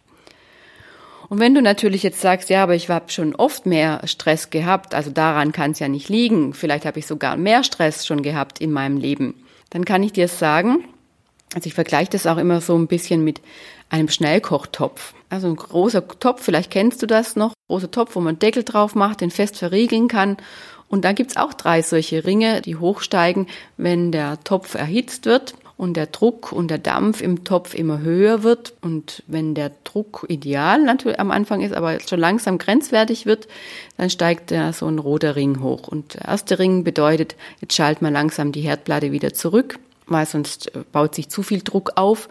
Und 1.30 1.40
wenn 1.40 1.54
du 1.54 1.62
natürlich 1.62 2.04
jetzt 2.04 2.22
sagst, 2.22 2.50
ja, 2.50 2.64
aber 2.64 2.76
ich 2.76 2.90
habe 2.90 3.12
schon 3.12 3.36
oft 3.36 3.66
mehr 3.66 4.02
Stress 4.06 4.50
gehabt, 4.50 4.94
also 4.94 5.12
daran 5.12 5.52
kann 5.52 5.72
es 5.72 5.80
ja 5.80 5.88
nicht 5.88 6.10
liegen, 6.10 6.54
vielleicht 6.54 6.86
habe 6.86 7.00
ich 7.00 7.08
sogar 7.08 7.36
mehr 7.36 7.64
Stress 7.64 8.06
schon 8.06 8.22
gehabt 8.22 8.62
in 8.62 8.72
meinem 8.72 8.98
Leben, 8.98 9.34
dann 9.70 9.84
kann 9.84 10.04
ich 10.04 10.14
dir 10.14 10.28
sagen, 10.28 10.86
Also 11.54 11.68
ich 11.68 11.74
vergleiche 11.74 12.12
das 12.12 12.28
auch 12.28 12.38
immer 12.38 12.60
so 12.60 12.78
ein 12.78 12.88
bisschen 12.88 13.24
mit 13.24 13.42
einem 13.90 14.10
Schnellkochtopf. 14.10 15.14
Also 15.30 15.48
ein 15.48 15.56
großer 15.56 16.06
Topf, 16.20 16.44
vielleicht 16.44 16.72
kennst 16.72 17.02
du 17.02 17.08
das 17.08 17.36
noch, 17.36 17.54
großer 17.70 17.90
Topf, 17.90 18.16
wo 18.16 18.20
man 18.20 18.40
Deckel 18.40 18.64
drauf 18.64 18.96
macht, 18.96 19.22
den 19.22 19.32
fest 19.32 19.58
verriegeln 19.58 20.08
kann. 20.08 20.38
Und 20.90 21.04
da 21.06 21.14
gibt's 21.14 21.38
auch 21.38 21.54
drei 21.54 21.82
solche 21.82 22.26
Ringe, 22.26 22.62
die 22.62 22.76
hochsteigen, 22.76 23.48
wenn 23.78 24.12
der 24.12 24.42
Topf 24.44 24.76
erhitzt 24.76 25.26
wird 25.26 25.56
und 25.78 25.96
der 25.96 26.08
Druck 26.08 26.52
und 26.52 26.70
der 26.70 26.80
Dampf 26.80 27.22
im 27.22 27.44
Topf 27.44 27.76
immer 27.76 28.02
höher 28.02 28.44
wird 28.44 28.74
und 28.82 29.24
wenn 29.28 29.54
der 29.54 29.72
Druck 29.84 30.26
ideal 30.28 30.82
natürlich 30.82 31.20
am 31.20 31.32
Anfang 31.32 31.62
ist, 31.62 31.74
aber 31.74 32.00
schon 32.00 32.20
langsam 32.20 32.58
grenzwertig 32.58 33.26
wird, 33.26 33.48
dann 33.96 34.10
steigt 34.10 34.52
da 34.52 34.74
so 34.74 34.88
ein 34.88 35.00
roter 35.00 35.36
Ring 35.36 35.62
hoch. 35.62 35.88
Und 35.88 36.16
der 36.16 36.26
erste 36.26 36.58
Ring 36.58 36.84
bedeutet, 36.84 37.36
jetzt 37.62 37.76
schalten 37.76 38.04
wir 38.04 38.12
langsam 38.12 38.52
die 38.52 38.62
Herdplatte 38.62 39.12
wieder 39.12 39.34
zurück, 39.34 39.80
weil 40.08 40.26
sonst 40.26 40.76
äh, 40.76 40.80
baut 40.92 41.14
sich 41.14 41.30
zu 41.30 41.44
viel 41.44 41.62
Druck 41.62 41.92
auf 41.96 42.28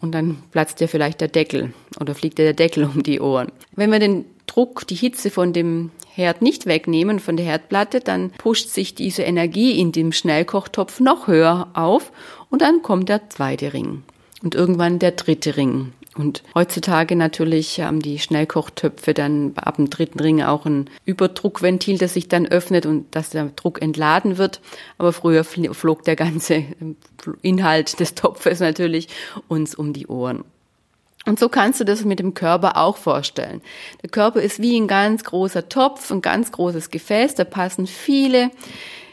und 0.00 0.12
dann 0.12 0.38
platzt 0.50 0.80
dir 0.80 0.88
vielleicht 0.88 1.20
der 1.20 1.28
Deckel 1.28 1.74
oder 2.00 2.14
fliegt 2.14 2.38
dir 2.38 2.44
der 2.44 2.54
Deckel 2.54 2.84
um 2.94 3.02
die 3.02 3.20
Ohren. 3.20 3.52
Wenn 3.76 3.92
wir 3.92 3.98
den 3.98 4.24
Druck, 4.50 4.86
die 4.86 4.96
Hitze 4.96 5.30
von 5.30 5.52
dem 5.52 5.90
Herd 6.12 6.42
nicht 6.42 6.66
wegnehmen, 6.66 7.20
von 7.20 7.36
der 7.36 7.46
Herdplatte, 7.46 8.00
dann 8.00 8.30
pusht 8.32 8.68
sich 8.68 8.94
diese 8.96 9.22
Energie 9.22 9.78
in 9.78 9.92
dem 9.92 10.10
Schnellkochtopf 10.12 10.98
noch 10.98 11.28
höher 11.28 11.68
auf 11.74 12.10
und 12.50 12.62
dann 12.62 12.82
kommt 12.82 13.08
der 13.08 13.30
zweite 13.30 13.72
Ring 13.72 14.02
und 14.42 14.56
irgendwann 14.56 14.98
der 14.98 15.12
dritte 15.12 15.56
Ring. 15.56 15.92
Und 16.16 16.42
heutzutage 16.56 17.14
natürlich 17.14 17.80
haben 17.80 18.00
die 18.00 18.18
Schnellkochtöpfe 18.18 19.14
dann 19.14 19.52
ab 19.54 19.76
dem 19.76 19.88
dritten 19.88 20.18
Ring 20.18 20.42
auch 20.42 20.66
ein 20.66 20.90
Überdruckventil, 21.04 21.98
das 21.98 22.14
sich 22.14 22.28
dann 22.28 22.48
öffnet 22.48 22.84
und 22.84 23.14
dass 23.14 23.30
der 23.30 23.44
Druck 23.54 23.80
entladen 23.80 24.36
wird. 24.36 24.60
Aber 24.98 25.12
früher 25.12 25.44
flog 25.44 26.02
der 26.02 26.16
ganze 26.16 26.64
Inhalt 27.42 28.00
des 28.00 28.16
Topfes 28.16 28.58
natürlich 28.58 29.08
uns 29.46 29.76
um 29.76 29.92
die 29.92 30.08
Ohren. 30.08 30.44
Und 31.26 31.38
so 31.38 31.48
kannst 31.48 31.80
du 31.80 31.84
das 31.84 32.04
mit 32.04 32.18
dem 32.18 32.34
Körper 32.34 32.76
auch 32.76 32.96
vorstellen. 32.96 33.60
Der 34.02 34.08
Körper 34.08 34.40
ist 34.40 34.60
wie 34.62 34.78
ein 34.78 34.88
ganz 34.88 35.24
großer 35.24 35.68
Topf, 35.68 36.10
ein 36.10 36.22
ganz 36.22 36.50
großes 36.50 36.90
Gefäß, 36.90 37.34
da 37.34 37.44
passen 37.44 37.86
viele 37.86 38.50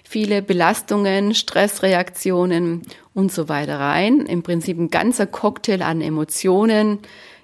viele 0.07 0.41
Belastungen, 0.41 1.35
Stressreaktionen 1.35 2.83
und 3.13 3.31
so 3.31 3.49
weiter 3.49 3.79
rein. 3.79 4.21
Im 4.21 4.41
Prinzip 4.41 4.79
ein 4.79 4.89
ganzer 4.89 5.27
Cocktail 5.27 5.81
an 5.81 6.01
Emotionen, 6.01 6.99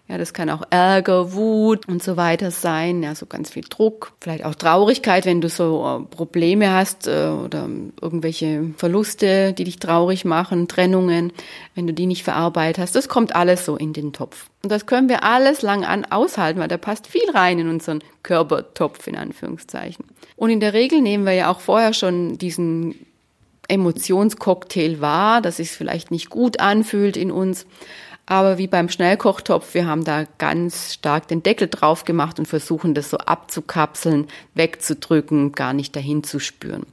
ja, 0.10 0.18
das 0.18 0.34
kann 0.34 0.50
auch 0.50 0.64
Ärger, 0.70 1.32
Wut 1.34 1.88
und 1.88 2.04
so 2.04 2.18
weiter 2.18 2.52
sein, 2.52 3.04
ja, 3.04 3.16
so 3.16 3.26
ganz 3.26 3.52
viel 3.52 3.64
Druck, 3.64 4.12
vielleicht 4.20 4.44
auch 4.44 4.54
Traurigkeit, 4.54 5.26
wenn 5.26 5.40
du 5.40 5.48
so 5.48 5.86
äh, 5.86 6.14
Probleme 6.14 6.74
hast 6.74 7.08
äh, 7.08 7.30
oder 7.30 7.70
irgendwelche 8.02 8.74
Verluste, 8.76 9.54
die 9.54 9.64
dich 9.64 9.80
traurig 9.80 10.26
machen, 10.26 10.68
Trennungen, 10.68 11.32
wenn 11.74 11.88
du 11.88 11.94
die 11.94 12.06
nicht 12.06 12.24
verarbeitet 12.24 12.80
hast, 12.80 12.96
das 12.98 13.08
kommt 13.08 13.34
alles 13.34 13.64
so 13.64 13.78
in 13.78 13.94
den 13.94 14.12
Topf. 14.12 14.48
Und 14.62 14.72
das 14.72 14.86
können 14.86 15.08
wir 15.08 15.24
alles 15.24 15.62
lang 15.62 15.86
an 15.86 16.04
aushalten, 16.06 16.60
weil 16.60 16.68
da 16.68 16.78
passt 16.78 17.08
viel 17.08 17.30
rein 17.34 17.60
in 17.60 17.70
unseren 17.70 18.04
Körpertopf 18.24 19.08
in 19.08 19.16
Anführungszeichen. 19.16 20.06
Und 20.36 20.50
in 20.50 20.60
der 20.60 20.74
Regel 20.74 21.02
nehmen 21.02 21.26
wir 21.26 21.34
ja 21.34 21.50
auch 21.50 21.62
vorher 21.62 21.94
schon 21.94 22.38
diesen 22.38 22.96
Emotionscocktail 23.68 25.02
wahr, 25.02 25.42
dass 25.42 25.60
es 25.60 25.76
vielleicht 25.76 26.12
nicht 26.12 26.30
gut 26.30 26.60
anfühlt 26.60 27.18
in 27.18 27.32
uns. 27.32 27.66
Aber 28.26 28.58
wie 28.58 28.68
beim 28.68 28.88
Schnellkochtopf, 28.90 29.74
wir 29.74 29.86
haben 29.86 30.06
da 30.06 30.26
ganz 30.38 30.94
stark 30.94 31.28
den 31.28 31.44
Deckel 31.44 31.68
drauf 31.68 32.06
gemacht 32.06 32.40
und 32.40 32.48
versuchen 32.48 32.94
das 32.94 33.10
so 33.10 33.18
abzukapseln, 33.18 34.28
wegzudrücken, 34.54 35.52
gar 35.52 35.74
nicht 35.74 35.96
dahin 35.96 36.24
zu 36.24 36.40
spüren. 36.40 36.86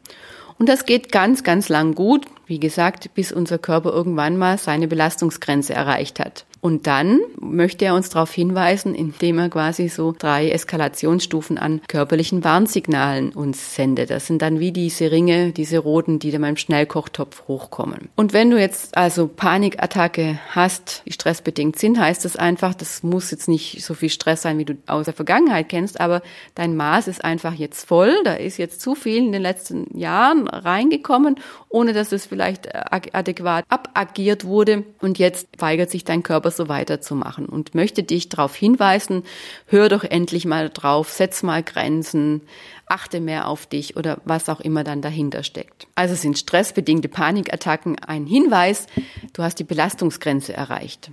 Und 0.59 0.69
das 0.69 0.85
geht 0.87 1.13
ganz, 1.13 1.45
ganz 1.45 1.69
lang 1.69 1.95
gut, 1.95 2.27
wie 2.51 2.61
gesagt, 2.61 3.15
bis 3.15 3.33
unser 3.33 3.59
Körper 3.59 3.93
irgendwann 3.93 4.37
mal 4.37 4.59
seine 4.59 4.89
Belastungsgrenze 4.89 5.73
erreicht 5.73 6.19
hat. 6.19 6.45
Und 6.61 6.87
dann 6.87 7.21
möchte 7.41 7.87
er 7.87 7.95
uns 7.95 8.11
darauf 8.11 8.33
hinweisen, 8.33 8.95
indem 8.95 9.39
er 9.39 9.49
quasi 9.49 9.89
so 9.89 10.15
drei 10.17 10.51
Eskalationsstufen 10.51 11.57
an 11.57 11.81
körperlichen 11.89 12.45
Warnsignalen 12.45 13.33
uns 13.33 13.75
sendet. 13.75 14.11
Das 14.11 14.27
sind 14.27 14.43
dann 14.43 14.61
wie 14.61 14.71
diese 14.71 15.11
Ringe, 15.11 15.53
diese 15.53 15.79
roten, 15.79 16.19
die 16.19 16.31
dann 16.31 16.43
beim 16.43 16.59
Schnellkochtopf 16.59 17.49
hochkommen. 17.49 18.11
Und 18.15 18.35
wenn 18.35 18.51
du 18.51 18.61
jetzt 18.61 18.95
also 18.97 19.27
Panikattacke 19.27 20.39
hast, 20.51 21.03
die 21.07 21.13
stressbedingt 21.13 21.79
sind, 21.79 21.99
heißt 21.99 22.27
das 22.27 22.37
einfach, 22.37 22.75
das 22.75 23.03
muss 23.03 23.31
jetzt 23.31 23.49
nicht 23.49 23.83
so 23.83 23.95
viel 23.95 24.11
Stress 24.11 24.43
sein, 24.43 24.59
wie 24.59 24.67
du 24.67 24.77
aus 24.87 25.07
der 25.07 25.15
Vergangenheit 25.15 25.71
kennst, 25.71 25.99
aber 25.99 26.21
dein 26.55 26.77
Maß 26.77 27.09
ist 27.09 27.25
einfach 27.25 27.55
jetzt 27.55 27.89
voll. 27.89 28.15
Da 28.25 28.35
ist 28.35 28.59
jetzt 28.59 28.83
zu 28.83 28.95
viel 28.95 29.17
in 29.17 29.33
den 29.33 29.43
letzten 29.43 29.97
Jahren 29.97 30.47
reingekommen, 30.47 31.37
ohne 31.71 31.95
dass 31.95 32.13
es 32.13 32.27
vielleicht 32.27 32.40
adäquat 32.41 33.65
abagiert 33.69 34.45
wurde. 34.45 34.85
Und 35.01 35.19
jetzt 35.19 35.49
weigert 35.59 35.91
sich 35.91 36.05
dein 36.05 36.23
Körper 36.23 36.51
so 36.51 36.69
weiterzumachen 36.69 37.47
und 37.47 37.75
möchte 37.75 38.03
dich 38.03 38.29
darauf 38.29 38.55
hinweisen, 38.55 39.25
hör 39.67 39.89
doch 39.89 40.05
endlich 40.05 40.45
mal 40.45 40.71
drauf, 40.71 41.11
setz 41.11 41.43
mal 41.43 41.63
Grenzen, 41.63 42.43
achte 42.87 43.21
mehr 43.21 43.49
auf 43.49 43.67
dich 43.67 43.97
oder 43.97 44.21
was 44.25 44.49
auch 44.49 44.61
immer 44.61 44.85
dann 44.85 45.03
dahinter 45.03 45.43
steckt. 45.43 45.87
Also 45.95 46.15
sind 46.15 46.39
stressbedingte 46.39 47.09
Panikattacken 47.09 47.99
ein 47.99 48.27
Hinweis, 48.27 48.87
du 49.33 49.43
hast 49.43 49.59
die 49.59 49.65
Belastungsgrenze 49.65 50.53
erreicht. 50.53 51.11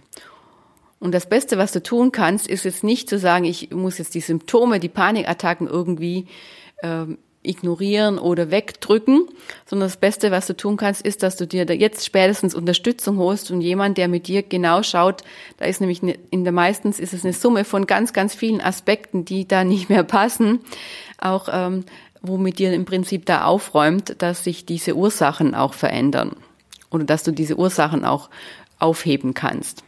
Und 1.00 1.12
das 1.14 1.30
Beste, 1.30 1.58
was 1.58 1.72
du 1.72 1.84
tun 1.84 2.12
kannst, 2.12 2.48
ist 2.48 2.66
jetzt 2.66 2.84
nicht 2.84 3.08
zu 3.08 3.20
sagen, 3.20 3.46
ich 3.46 3.70
muss 3.72 4.00
jetzt 4.00 4.16
die 4.16 4.22
Symptome, 4.22 4.80
die 4.80 4.90
Panikattacken 4.90 5.68
irgendwie 5.68 6.28
ähm, 6.82 7.20
ignorieren 7.48 8.20
oder 8.20 8.52
wegdrücken, 8.52 9.28
sondern 9.66 9.88
das 9.88 9.98
Beste, 9.98 10.32
was 10.32 10.48
du 10.48 10.56
tun 10.56 10.78
kannst, 10.78 11.02
ist, 11.02 11.24
dass 11.24 11.38
du 11.38 11.48
dir 11.48 11.66
jetzt 11.66 12.06
spätestens 12.06 12.54
Unterstützung 12.54 13.18
holst 13.18 13.52
und 13.52 13.62
jemand, 13.62 13.98
der 13.98 14.08
mit 14.08 14.28
dir 14.28 14.44
genau 14.44 14.84
schaut, 14.84 15.24
da 15.58 15.66
ist 15.66 15.82
nämlich 15.82 16.04
eine, 16.04 16.18
in 16.30 16.44
der 16.44 16.54
meistens 16.54 17.00
ist 17.00 17.14
es 17.14 17.24
eine 17.24 17.34
Summe 17.34 17.66
von 17.66 17.88
ganz, 17.88 18.14
ganz 18.14 18.36
vielen 18.36 18.62
Aspekten, 18.62 19.26
die 19.26 19.48
da 19.48 19.64
nicht 19.64 19.90
mehr 19.90 20.04
passen, 20.04 20.60
auch 21.18 21.48
ähm, 21.52 21.86
wo 22.22 22.38
mit 22.38 22.60
dir 22.60 22.74
im 22.74 22.86
Prinzip 22.86 23.26
da 23.26 23.46
aufräumt, 23.46 24.16
dass 24.20 24.44
sich 24.44 24.66
diese 24.66 24.96
Ursachen 24.96 25.56
auch 25.56 25.74
verändern 25.74 26.36
oder 26.90 27.04
dass 27.04 27.24
du 27.24 27.32
diese 27.32 27.58
Ursachen 27.58 28.06
auch 28.06 28.30
aufheben 28.80 29.34
kannst 29.34 29.84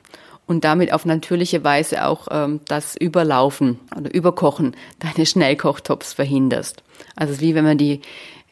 und 0.49 0.63
damit 0.63 0.91
auf 0.91 1.05
natürliche 1.05 1.63
Weise 1.63 2.05
auch 2.07 2.27
ähm, 2.31 2.61
das 2.67 2.95
Überlaufen 2.95 3.79
oder 3.95 4.11
Überkochen 4.11 4.75
deines 4.97 5.29
Schnellkochtops 5.29 6.13
verhinderst. 6.13 6.81
Also 7.15 7.39
wie 7.39 7.53
wenn 7.53 7.63
man 7.63 7.77
die, 7.77 8.01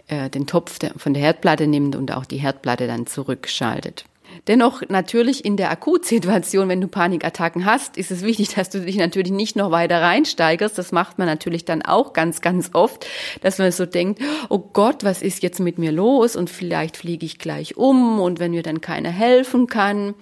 äh, 0.07 0.29
den 0.29 0.45
Topf 0.45 0.77
von 0.95 1.15
der 1.15 1.23
Herdplatte 1.23 1.65
nimmt 1.65 1.95
und 1.95 2.13
auch 2.13 2.25
die 2.25 2.37
Herdplatte 2.37 2.85
dann 2.85 3.07
zurückschaltet. 3.07 4.05
Dennoch 4.47 4.83
natürlich 4.89 5.43
in 5.43 5.57
der 5.57 5.71
Akutsituation, 5.71 6.69
wenn 6.69 6.81
du 6.81 6.87
Panikattacken 6.87 7.65
hast, 7.65 7.97
ist 7.97 8.11
es 8.11 8.21
wichtig, 8.21 8.53
dass 8.55 8.69
du 8.69 8.81
dich 8.81 8.97
natürlich 8.97 9.31
nicht 9.31 9.55
noch 9.55 9.71
weiter 9.71 10.01
reinsteigerst. 10.01 10.77
Das 10.77 10.91
macht 10.91 11.17
man 11.17 11.27
natürlich 11.27 11.65
dann 11.65 11.81
auch 11.81 12.13
ganz, 12.13 12.41
ganz 12.41 12.69
oft, 12.73 13.07
dass 13.41 13.57
man 13.57 13.71
so 13.71 13.85
denkt, 13.85 14.21
oh 14.49 14.59
Gott, 14.59 15.03
was 15.03 15.21
ist 15.21 15.43
jetzt 15.43 15.59
mit 15.59 15.77
mir 15.77 15.91
los? 15.91 16.35
Und 16.35 16.49
vielleicht 16.49 16.97
fliege 16.97 17.25
ich 17.25 17.39
gleich 17.39 17.77
um 17.77 18.19
und 18.19 18.39
wenn 18.39 18.51
mir 18.51 18.63
dann 18.63 18.81
keiner 18.81 19.09
helfen 19.09 19.67
kann 19.67 20.13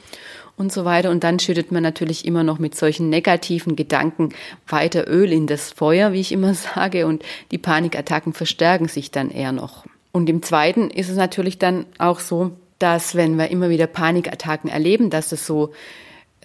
und 0.57 0.71
so 0.71 0.85
weiter. 0.85 1.09
Und 1.11 1.23
dann 1.23 1.39
schüttet 1.39 1.71
man 1.71 1.83
natürlich 1.83 2.25
immer 2.25 2.43
noch 2.43 2.59
mit 2.59 2.75
solchen 2.75 3.09
negativen 3.09 3.75
Gedanken 3.75 4.29
weiter 4.67 5.07
Öl 5.07 5.31
in 5.31 5.47
das 5.47 5.71
Feuer, 5.71 6.13
wie 6.13 6.21
ich 6.21 6.31
immer 6.31 6.53
sage, 6.75 7.07
und 7.07 7.23
die 7.51 7.57
Panikattacken 7.57 8.33
verstärken 8.33 8.87
sich 8.87 9.11
dann 9.11 9.29
eher 9.29 9.51
noch. 9.51 9.85
Und 10.11 10.29
im 10.29 10.41
Zweiten 10.41 10.89
ist 10.89 11.09
es 11.09 11.17
natürlich 11.17 11.59
dann 11.59 11.85
auch 11.97 12.19
so, 12.19 12.51
dass 12.79 13.15
wenn 13.15 13.37
wir 13.37 13.49
immer 13.49 13.69
wieder 13.69 13.87
Panikattacken 13.87 14.69
erleben, 14.69 15.09
dass 15.09 15.31
es 15.31 15.45
so 15.45 15.71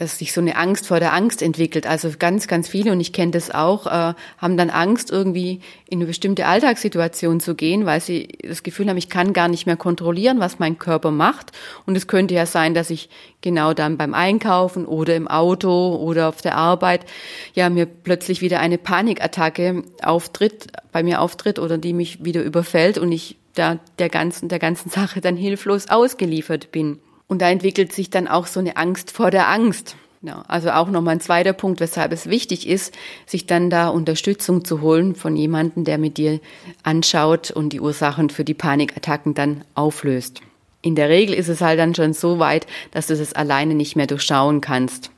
dass 0.00 0.18
sich 0.18 0.32
so 0.32 0.40
eine 0.40 0.56
Angst 0.56 0.87
vor 0.87 0.99
der 0.99 1.12
Angst 1.12 1.42
entwickelt. 1.42 1.87
Also 1.87 2.08
ganz, 2.18 2.49
ganz 2.49 2.68
viele, 2.68 2.90
und 2.92 3.00
ich 3.00 3.12
kenne 3.12 3.32
das 3.32 3.50
auch, 3.50 3.87
äh, 3.87 4.14
haben 4.38 4.56
dann 4.56 4.70
Angst, 4.70 5.10
irgendwie 5.10 5.60
in 5.90 5.99
eine 5.99 6.06
bestimmte 6.06 6.46
Alltagssituation 6.46 7.38
zu 7.38 7.54
gehen, 7.54 7.84
weil 7.84 8.00
sie 8.00 8.28
das 8.42 8.62
Gefühl 8.62 8.88
haben, 8.88 8.96
ich 8.96 9.10
kann 9.10 9.34
gar 9.34 9.49
nicht 9.49 9.66
mehr 9.66 9.76
kontrollieren, 9.76 10.40
was 10.40 10.58
mein 10.58 10.78
Körper 10.78 11.10
macht. 11.10 11.52
Und 11.84 11.96
es 11.96 12.06
könnte 12.06 12.32
ja 12.34 12.46
sein, 12.46 12.72
dass 12.72 12.88
ich 12.88 13.10
genau 13.42 13.75
dann 13.75 13.99
beim 13.99 14.14
Einkaufen 14.14 14.87
oder 14.87 15.14
im 15.16 15.28
Auto 15.28 15.96
oder 15.96 16.30
auf 16.30 16.40
der 16.40 16.56
Arbeit 16.56 17.04
ja 17.52 17.68
mir 17.68 17.84
plötzlich 17.84 18.40
wieder 18.40 18.60
eine 18.60 18.78
Panikattacke 18.78 19.82
auftritt, 20.02 20.68
bei 20.92 21.02
mir 21.02 21.20
auftritt 21.20 21.58
oder 21.58 21.76
die 21.76 21.92
mich 21.92 22.25
wieder 22.25 22.42
überfällt 22.42 22.96
und 22.96 23.12
ich 23.12 23.37
da 23.54 23.78
der 23.99 24.09
ganzen, 24.09 24.49
der 24.49 24.59
ganzen 24.59 24.90
Sache 24.90 25.21
dann 25.21 25.37
hilflos 25.37 25.88
ausgeliefert 25.88 26.73
bin. 26.73 26.99
Und 27.26 27.42
da 27.42 27.50
entwickelt 27.50 27.92
sich 27.92 28.11
dann 28.11 28.26
auch 28.26 28.47
so 28.47 28.59
eine 28.61 28.76
Angst 28.76 29.12
vor 29.12 29.30
der 29.30 29.49
Angst. 29.49 29.97
Ja, 30.23 30.45
also 30.49 30.71
auch 30.71 30.90
nochmal 30.90 31.14
ein 31.14 31.21
zweiter 31.21 31.54
Punkt, 31.54 31.80
weshalb 31.80 32.12
es 32.12 32.28
wichtig 32.28 32.69
ist, 32.69 32.95
sich 33.25 33.47
dann 33.47 33.71
da 33.71 33.88
Unterstützung 33.88 34.66
zu 34.66 34.83
holen 34.83 35.14
von 35.14 35.35
jemandem, 35.35 35.85
der 35.85 35.97
mit 35.97 36.19
dir 36.19 36.40
anschaut 36.83 37.50
und 37.50 37.73
die 37.73 37.80
Ursachen 37.80 38.28
für 38.28 38.45
die 38.45 38.52
Panikattacken 38.52 39.33
dann 39.33 39.64
auflöst. 39.75 40.42
In 40.83 40.95
der 40.95 41.09
Regel 41.09 41.35
ist 41.35 41.49
es 41.49 41.62
halt 41.62 41.78
dann 41.78 41.95
schon 41.95 42.12
so 42.12 42.38
weit, 42.38 42.66
dass 42.90 43.07
du 43.07 43.14
es 43.14 43.33
alleine 43.33 43.75
nicht 43.75 43.97
mehr 43.97 44.07
durchschauen 44.07 44.61
kannst. 44.61 45.11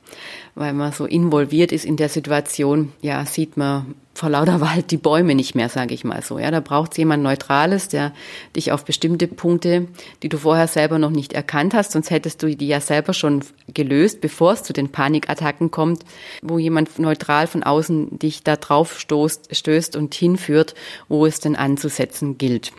Weil 0.55 0.73
man 0.73 0.91
so 0.91 1.05
involviert 1.05 1.71
ist 1.71 1.85
in 1.85 1.97
der 1.97 2.09
Situation, 2.09 2.91
ja, 3.01 3.25
sieht 3.25 3.57
man 3.57 3.95
vor 4.13 4.29
lauter 4.29 4.61
Wald 4.61 4.91
die 4.91 4.97
Bäume 4.97 5.33
nicht 5.33 5.55
mehr, 5.55 5.69
sage 5.69 5.93
ich 5.93 6.03
mal 6.03 6.21
so. 6.21 6.37
Ja, 6.37 6.51
da 6.51 6.59
braucht 6.59 6.91
es 6.91 6.97
jemand 6.97 7.23
Neutrales, 7.23 7.87
der 7.87 8.13
dich 8.55 8.71
auf 8.71 8.85
bestimmte 8.85 9.27
Punkte, 9.27 9.87
die 10.21 10.29
du 10.29 10.37
vorher 10.37 10.67
selber 10.67 10.99
noch 10.99 11.09
nicht 11.09 11.33
erkannt 11.33 11.73
hast, 11.73 11.93
sonst 11.93 12.11
hättest 12.11 12.43
du 12.43 12.55
die 12.55 12.67
ja 12.67 12.79
selber 12.79 13.13
schon 13.13 13.43
gelöst, 13.73 14.21
bevor 14.21 14.53
es 14.53 14.63
zu 14.63 14.73
den 14.73 14.89
Panikattacken 14.89 15.71
kommt, 15.71 16.03
wo 16.41 16.59
jemand 16.59 16.99
neutral 16.99 17.47
von 17.47 17.63
außen 17.63 18.19
dich 18.19 18.43
da 18.43 18.55
drauf 18.55 18.99
stoßt, 18.99 19.55
stößt 19.55 19.95
und 19.95 20.13
hinführt, 20.13 20.75
wo 21.07 21.25
es 21.25 21.39
denn 21.39 21.55
anzusetzen 21.55 22.37
gilt. 22.37 22.71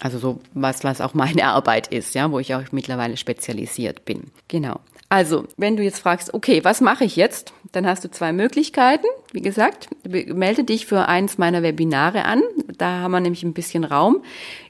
Also 0.00 0.18
so 0.18 0.40
was, 0.54 0.84
was 0.84 1.00
auch 1.00 1.14
meine 1.14 1.44
Arbeit 1.48 1.88
ist, 1.88 2.14
ja, 2.14 2.30
wo 2.30 2.38
ich 2.38 2.54
auch 2.54 2.62
mittlerweile 2.70 3.16
spezialisiert 3.16 4.04
bin. 4.04 4.30
Genau. 4.48 4.80
Also, 5.08 5.44
wenn 5.56 5.76
du 5.76 5.84
jetzt 5.84 6.00
fragst, 6.00 6.34
okay, 6.34 6.64
was 6.64 6.80
mache 6.80 7.04
ich 7.04 7.14
jetzt? 7.14 7.52
Dann 7.70 7.86
hast 7.86 8.04
du 8.04 8.10
zwei 8.10 8.32
Möglichkeiten. 8.32 9.06
Wie 9.32 9.40
gesagt, 9.40 9.88
melde 10.04 10.64
dich 10.64 10.86
für 10.86 11.06
eins 11.06 11.38
meiner 11.38 11.62
Webinare 11.62 12.24
an. 12.24 12.42
Da 12.76 13.00
haben 13.00 13.12
wir 13.12 13.20
nämlich 13.20 13.44
ein 13.44 13.52
bisschen 13.52 13.84
Raum, 13.84 14.22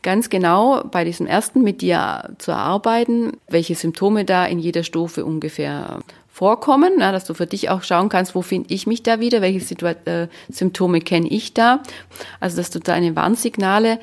ganz 0.02 0.28
genau 0.28 0.82
bei 0.84 1.04
diesem 1.04 1.26
ersten 1.26 1.62
mit 1.62 1.80
dir 1.80 2.34
zu 2.38 2.52
arbeiten, 2.52 3.32
welche 3.48 3.74
Symptome 3.74 4.24
da 4.24 4.44
in 4.44 4.58
jeder 4.58 4.82
Stufe 4.82 5.24
ungefähr 5.24 6.00
vorkommen, 6.36 6.98
dass 6.98 7.24
du 7.24 7.32
für 7.32 7.46
dich 7.46 7.70
auch 7.70 7.82
schauen 7.82 8.10
kannst, 8.10 8.34
wo 8.34 8.42
finde 8.42 8.74
ich 8.74 8.86
mich 8.86 9.02
da 9.02 9.20
wieder, 9.20 9.40
welche 9.40 9.60
Situa 9.60 9.92
äh, 10.04 10.28
Symptome 10.50 11.00
kenne 11.00 11.28
ich 11.28 11.54
da. 11.54 11.82
Also, 12.40 12.58
dass 12.58 12.68
du 12.68 12.78
deine 12.78 13.16
Warnsignale 13.16 13.98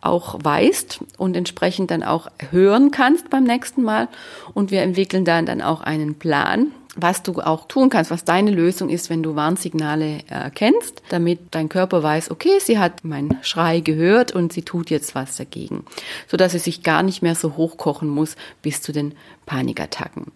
auch 0.00 0.38
weißt 0.40 1.00
und 1.18 1.36
entsprechend 1.36 1.90
dann 1.90 2.04
auch 2.04 2.28
hören 2.52 2.92
kannst 2.92 3.30
beim 3.30 3.42
nächsten 3.42 3.82
Mal. 3.82 4.06
Und 4.54 4.70
wir 4.70 4.82
entwickeln 4.82 5.24
dann 5.24 5.44
dann 5.44 5.60
auch 5.60 5.80
einen 5.80 6.14
Plan, 6.14 6.70
was 6.94 7.24
du 7.24 7.40
auch 7.40 7.66
tun 7.66 7.90
kannst, 7.90 8.12
was 8.12 8.22
deine 8.22 8.52
Lösung 8.52 8.88
ist, 8.88 9.10
wenn 9.10 9.24
du 9.24 9.34
Warnsignale 9.34 10.20
erkennst, 10.28 11.02
damit 11.08 11.40
dein 11.50 11.68
Körper 11.68 12.04
weiß, 12.04 12.30
okay, 12.30 12.60
sie 12.60 12.78
hat 12.78 13.02
meinen 13.02 13.38
Schrei 13.42 13.80
gehört 13.80 14.30
und 14.30 14.52
sie 14.52 14.62
tut 14.62 14.88
jetzt 14.88 15.16
was 15.16 15.36
dagegen, 15.36 15.84
so 16.28 16.36
dass 16.36 16.54
es 16.54 16.62
sich 16.62 16.84
gar 16.84 17.02
nicht 17.02 17.22
mehr 17.22 17.34
so 17.34 17.56
hochkochen 17.56 18.08
muss 18.08 18.36
bis 18.62 18.82
zu 18.82 18.92
den 18.92 19.14
Panikattacken. 19.46 20.30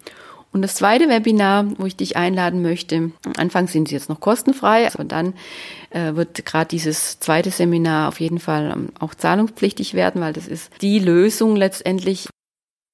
Und 0.52 0.62
das 0.62 0.74
zweite 0.74 1.08
Webinar, 1.08 1.66
wo 1.78 1.86
ich 1.86 1.96
dich 1.96 2.16
einladen 2.16 2.62
möchte, 2.62 2.96
am 2.96 3.32
Anfang 3.36 3.68
sind 3.68 3.88
sie 3.88 3.94
jetzt 3.94 4.08
noch 4.08 4.20
kostenfrei, 4.20 4.90
aber 4.92 5.04
dann 5.04 5.34
äh, 5.90 6.14
wird 6.14 6.46
gerade 6.46 6.68
dieses 6.68 7.20
zweite 7.20 7.50
Seminar 7.50 8.08
auf 8.08 8.20
jeden 8.20 8.38
Fall 8.38 8.72
ähm, 8.74 8.88
auch 8.98 9.14
zahlungspflichtig 9.14 9.94
werden, 9.94 10.20
weil 10.22 10.32
das 10.32 10.46
ist 10.46 10.70
die 10.80 10.98
Lösung 10.98 11.56
letztendlich 11.56 12.28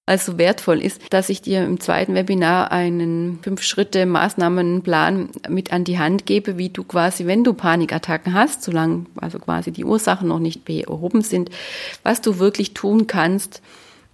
also 0.04 0.36
wertvoll 0.36 0.82
ist, 0.82 1.00
dass 1.10 1.28
ich 1.28 1.42
dir 1.42 1.62
im 1.62 1.78
zweiten 1.78 2.14
Webinar 2.14 2.72
einen 2.72 3.38
Fünf-Schritte-Maßnahmenplan 3.42 5.30
mit 5.48 5.72
an 5.72 5.84
die 5.84 5.98
Hand 5.98 6.26
gebe, 6.26 6.58
wie 6.58 6.70
du 6.70 6.82
quasi, 6.82 7.26
wenn 7.26 7.44
du 7.44 7.54
Panikattacken 7.54 8.34
hast, 8.34 8.64
solange 8.64 9.06
also 9.16 9.38
quasi 9.38 9.70
die 9.70 9.84
Ursachen 9.84 10.26
noch 10.26 10.40
nicht 10.40 10.64
behoben 10.64 11.22
sind, 11.22 11.50
was 12.02 12.20
du 12.20 12.40
wirklich 12.40 12.74
tun 12.74 13.06
kannst, 13.06 13.62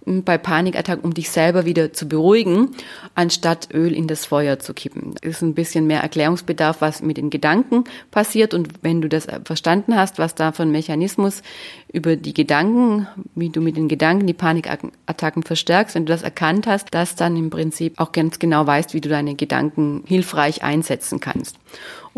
bei 0.05 0.37
Panikattacken, 0.37 1.03
um 1.03 1.13
dich 1.13 1.29
selber 1.29 1.65
wieder 1.65 1.93
zu 1.93 2.07
beruhigen, 2.07 2.69
anstatt 3.15 3.69
Öl 3.73 3.93
in 3.93 4.07
das 4.07 4.25
Feuer 4.25 4.57
zu 4.59 4.73
kippen. 4.73 5.13
Das 5.21 5.31
ist 5.31 5.41
ein 5.41 5.53
bisschen 5.53 5.87
mehr 5.87 6.01
Erklärungsbedarf, 6.01 6.81
was 6.81 7.01
mit 7.01 7.17
den 7.17 7.29
Gedanken 7.29 7.83
passiert. 8.09 8.53
Und 8.53 8.69
wenn 8.81 9.01
du 9.01 9.09
das 9.09 9.27
verstanden 9.43 9.95
hast, 9.95 10.17
was 10.17 10.35
da 10.35 10.51
für 10.51 10.63
ein 10.63 10.71
Mechanismus 10.71 11.43
über 11.91 12.15
die 12.15 12.33
Gedanken, 12.33 13.07
wie 13.35 13.49
du 13.49 13.61
mit 13.61 13.77
den 13.77 13.87
Gedanken 13.87 14.25
die 14.25 14.33
Panikattacken 14.33 15.43
verstärkst, 15.43 15.95
wenn 15.95 16.05
du 16.05 16.13
das 16.13 16.23
erkannt 16.23 16.65
hast, 16.65 16.93
dass 16.93 17.15
dann 17.15 17.35
im 17.37 17.49
Prinzip 17.49 17.99
auch 17.99 18.11
ganz 18.11 18.39
genau 18.39 18.65
weißt, 18.65 18.93
wie 18.93 19.01
du 19.01 19.09
deine 19.09 19.35
Gedanken 19.35 20.03
hilfreich 20.07 20.63
einsetzen 20.63 21.19
kannst. 21.19 21.57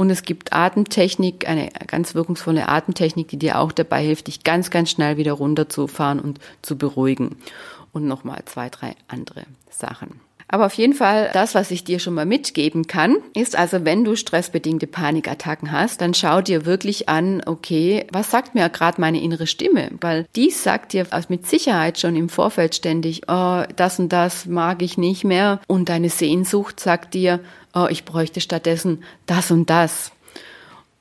Und 0.02 0.10
es 0.10 0.24
gibt 0.24 0.52
Atemtechnik, 0.52 1.48
eine 1.48 1.70
ganz 1.86 2.16
wirkungsvolle 2.16 2.68
Atemtechnik, 2.68 3.28
die 3.28 3.38
dir 3.38 3.60
auch 3.60 3.72
dabei 3.72 4.04
hilft, 4.04 4.26
dich 4.26 4.44
ganz, 4.44 4.72
ganz 4.72 4.90
schnell 4.90 5.18
wieder 5.18 5.34
runterzufahren 5.34 6.20
und 6.20 6.40
zu 6.64 6.76
beruhigen. 6.76 7.36
Und 7.92 8.08
nochmal 8.08 8.42
zwei, 8.46 8.72
drei 8.72 8.96
andere 9.08 9.44
Sachen. 9.70 10.20
Aber 10.52 10.66
auf 10.66 10.74
jeden 10.74 10.94
Fall, 10.94 11.30
das, 11.34 11.56
was 11.56 11.72
ich 11.72 11.86
dir 11.86 12.00
schon 12.00 12.14
mal 12.14 12.26
mitgeben 12.26 12.86
kann, 12.86 13.18
ist 13.34 13.58
also, 13.58 13.86
wenn 13.86 14.04
du 14.04 14.16
stressbedingte 14.16 14.86
Panikattacken 14.86 15.72
hast, 15.72 16.02
dann 16.02 16.14
schau 16.14 16.42
dir 16.42 16.66
wirklich 16.66 17.08
an, 17.08 17.42
okay, 17.46 18.06
was 18.12 18.30
sagt 18.30 18.54
mir 18.54 18.68
gerade 18.70 19.00
meine 19.00 19.22
innere 19.22 19.48
Stimme? 19.48 19.90
Weil 20.02 20.26
die 20.36 20.52
sagt 20.52 20.94
dir 20.94 21.08
mit 21.30 21.48
Sicherheit 21.48 22.00
schon 22.00 22.18
im 22.18 22.28
Vorfeld 22.28 22.76
ständig, 22.76 23.22
oh, 23.30 23.64
das 23.78 23.98
und 24.00 24.10
das 24.10 24.46
mag 24.46 24.82
ich 24.82 24.98
nicht 24.98 25.24
mehr. 25.24 25.62
Und 25.68 25.88
deine 25.88 26.10
Sehnsucht 26.10 26.82
sagt 26.82 27.14
dir, 27.14 27.40
oh, 27.74 27.88
ich 27.90 28.04
bräuchte 28.04 28.42
stattdessen 28.42 29.04
das 29.26 29.52
und 29.52 29.70
das. 29.70 30.12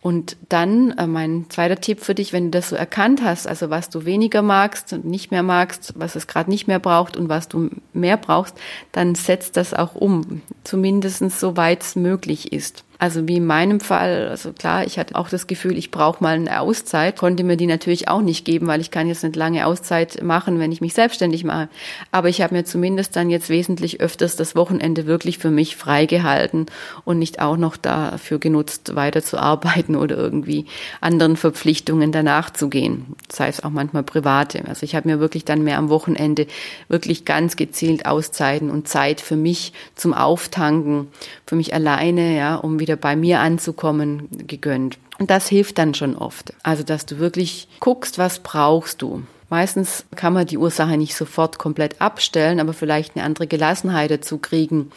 Und 0.03 0.39
dann 0.49 0.93
äh, 0.93 1.07
mein 1.07 1.47
zweiter 1.51 1.77
Tipp 1.77 2.01
für 2.01 2.15
dich, 2.15 2.33
wenn 2.33 2.47
du 2.47 2.51
das 2.59 2.71
so 2.71 2.77
erkannt 2.77 3.23
hast, 3.23 3.47
also 3.47 3.69
was 3.69 3.91
du 3.91 4.07
weniger 4.07 4.41
magst 4.41 4.93
und 4.95 5.05
nicht 5.05 5.31
mehr 5.31 5.43
magst, 5.43 5.93
was 5.97 6.17
es 6.17 6.27
gerade 6.27 6.49
nicht 6.49 6.67
mehr 6.67 6.79
braucht 6.79 7.19
und 7.19 7.29
was 7.29 7.49
du 7.49 7.69
mehr 7.93 8.17
brauchst, 8.17 8.57
dann 8.93 9.15
setzt 9.15 9.59
das 9.59 9.75
auch 9.75 9.95
um, 9.95 10.41
zumindest 10.65 11.31
so 11.39 11.57
weit 11.57 11.83
es 11.83 11.97
möglich 11.97 12.53
ist. 12.53 12.85
Also 13.01 13.27
wie 13.27 13.39
in 13.39 13.47
meinem 13.47 13.81
Fall, 13.81 14.29
also 14.29 14.53
klar, 14.53 14.85
ich 14.85 14.99
hatte 14.99 15.17
auch 15.17 15.31
das 15.31 15.47
Gefühl, 15.47 15.79
ich 15.79 15.91
brauche 15.91 16.23
mal 16.23 16.35
eine 16.35 16.61
Auszeit, 16.61 17.17
konnte 17.17 17.45
mir 17.45 17.57
die 17.57 17.67
natürlich 17.67 18.09
auch 18.09 18.21
nicht 18.21 18.45
geben, 18.45 18.67
weil 18.67 18.83
ich 18.83 18.91
kann 18.91 19.09
jetzt 19.09 19.25
nicht 19.25 19.37
lange 19.37 19.67
Auszeit 19.67 20.23
machen, 20.23 20.59
wenn 20.59 20.71
ich 20.71 20.83
mich 20.83 20.93
selbstständig 20.93 21.43
mache. 21.43 21.71
Aber 22.13 22.29
ich 22.29 22.43
habe 22.43 22.55
mir 22.55 22.65
zumindest 22.67 23.17
dann 23.17 23.31
jetzt 23.31 23.49
wesentlich 23.49 24.03
öfters 24.03 24.37
das 24.37 24.55
Wochenende 24.55 25.07
wirklich 25.07 25.39
für 25.39 25.51
mich 25.51 25.77
freigehalten 25.77 26.67
und 27.07 27.19
nicht 27.19 27.41
auch 27.41 27.57
noch 27.57 27.79
dafür 27.79 28.39
genutzt, 28.39 28.95
weiter 28.95 29.23
zu 29.23 29.39
arbeiten 29.39 29.97
oder 29.97 30.19
irgendwie 30.19 30.67
anderen 31.01 31.39
Verpflichtungen 31.39 32.13
danach 32.13 32.51
zu 32.51 32.69
gehen. 32.69 33.17
Sei 33.33 33.49
es 33.49 33.65
auch 33.65 33.71
manchmal 33.71 34.03
private. 34.03 34.63
Also 34.69 34.85
ich 34.85 34.95
habe 34.95 35.09
mir 35.09 35.21
wirklich 35.21 35.47
dann 35.47 35.65
mehr 35.65 35.79
am 35.79 35.89
Wochenende 35.89 36.47
wirklich 36.89 37.25
ganz 37.25 37.57
gezielt 37.57 38.05
Auszeiten 38.05 38.69
und 38.69 38.89
Zeit 38.89 39.23
für 39.23 39.37
mich 39.37 39.73
zum 39.95 40.13
Auftanken, 40.13 41.09
für 41.47 41.57
mich 41.57 41.73
alleine, 41.73 42.37
ja, 42.37 42.57
um 42.57 42.79
wieder 42.79 42.90
wieder 42.91 42.97
bei 42.97 43.15
mir 43.15 43.39
anzukommen, 43.39 44.29
gegönnt. 44.49 44.99
Und 45.19 45.31
das 45.31 45.49
hilft 45.49 45.79
dann 45.79 45.95
schon 45.95 46.17
oft. 46.17 46.53
Also, 46.65 46.83
dass 46.83 47.07
du 47.07 47.19
wirklich 47.19 47.69
guckst, 47.79 48.19
was 48.19 48.41
brauchst 48.41 49.01
du. 49.01 49.23
Meistens 49.49 50.05
kann 50.17 50.33
man 50.33 50.47
die 50.47 50.59
Ursache 50.59 50.97
nicht 50.97 51.15
sofort 51.15 51.59
komplett 51.59 52.01
abstellen, 52.01 52.59
aber 52.59 52.73
vielleicht 52.73 53.15
eine 53.15 53.25
andere 53.25 53.47
Gelassenheit 53.47 54.11
dazu 54.11 54.39
kriegen, 54.39 54.91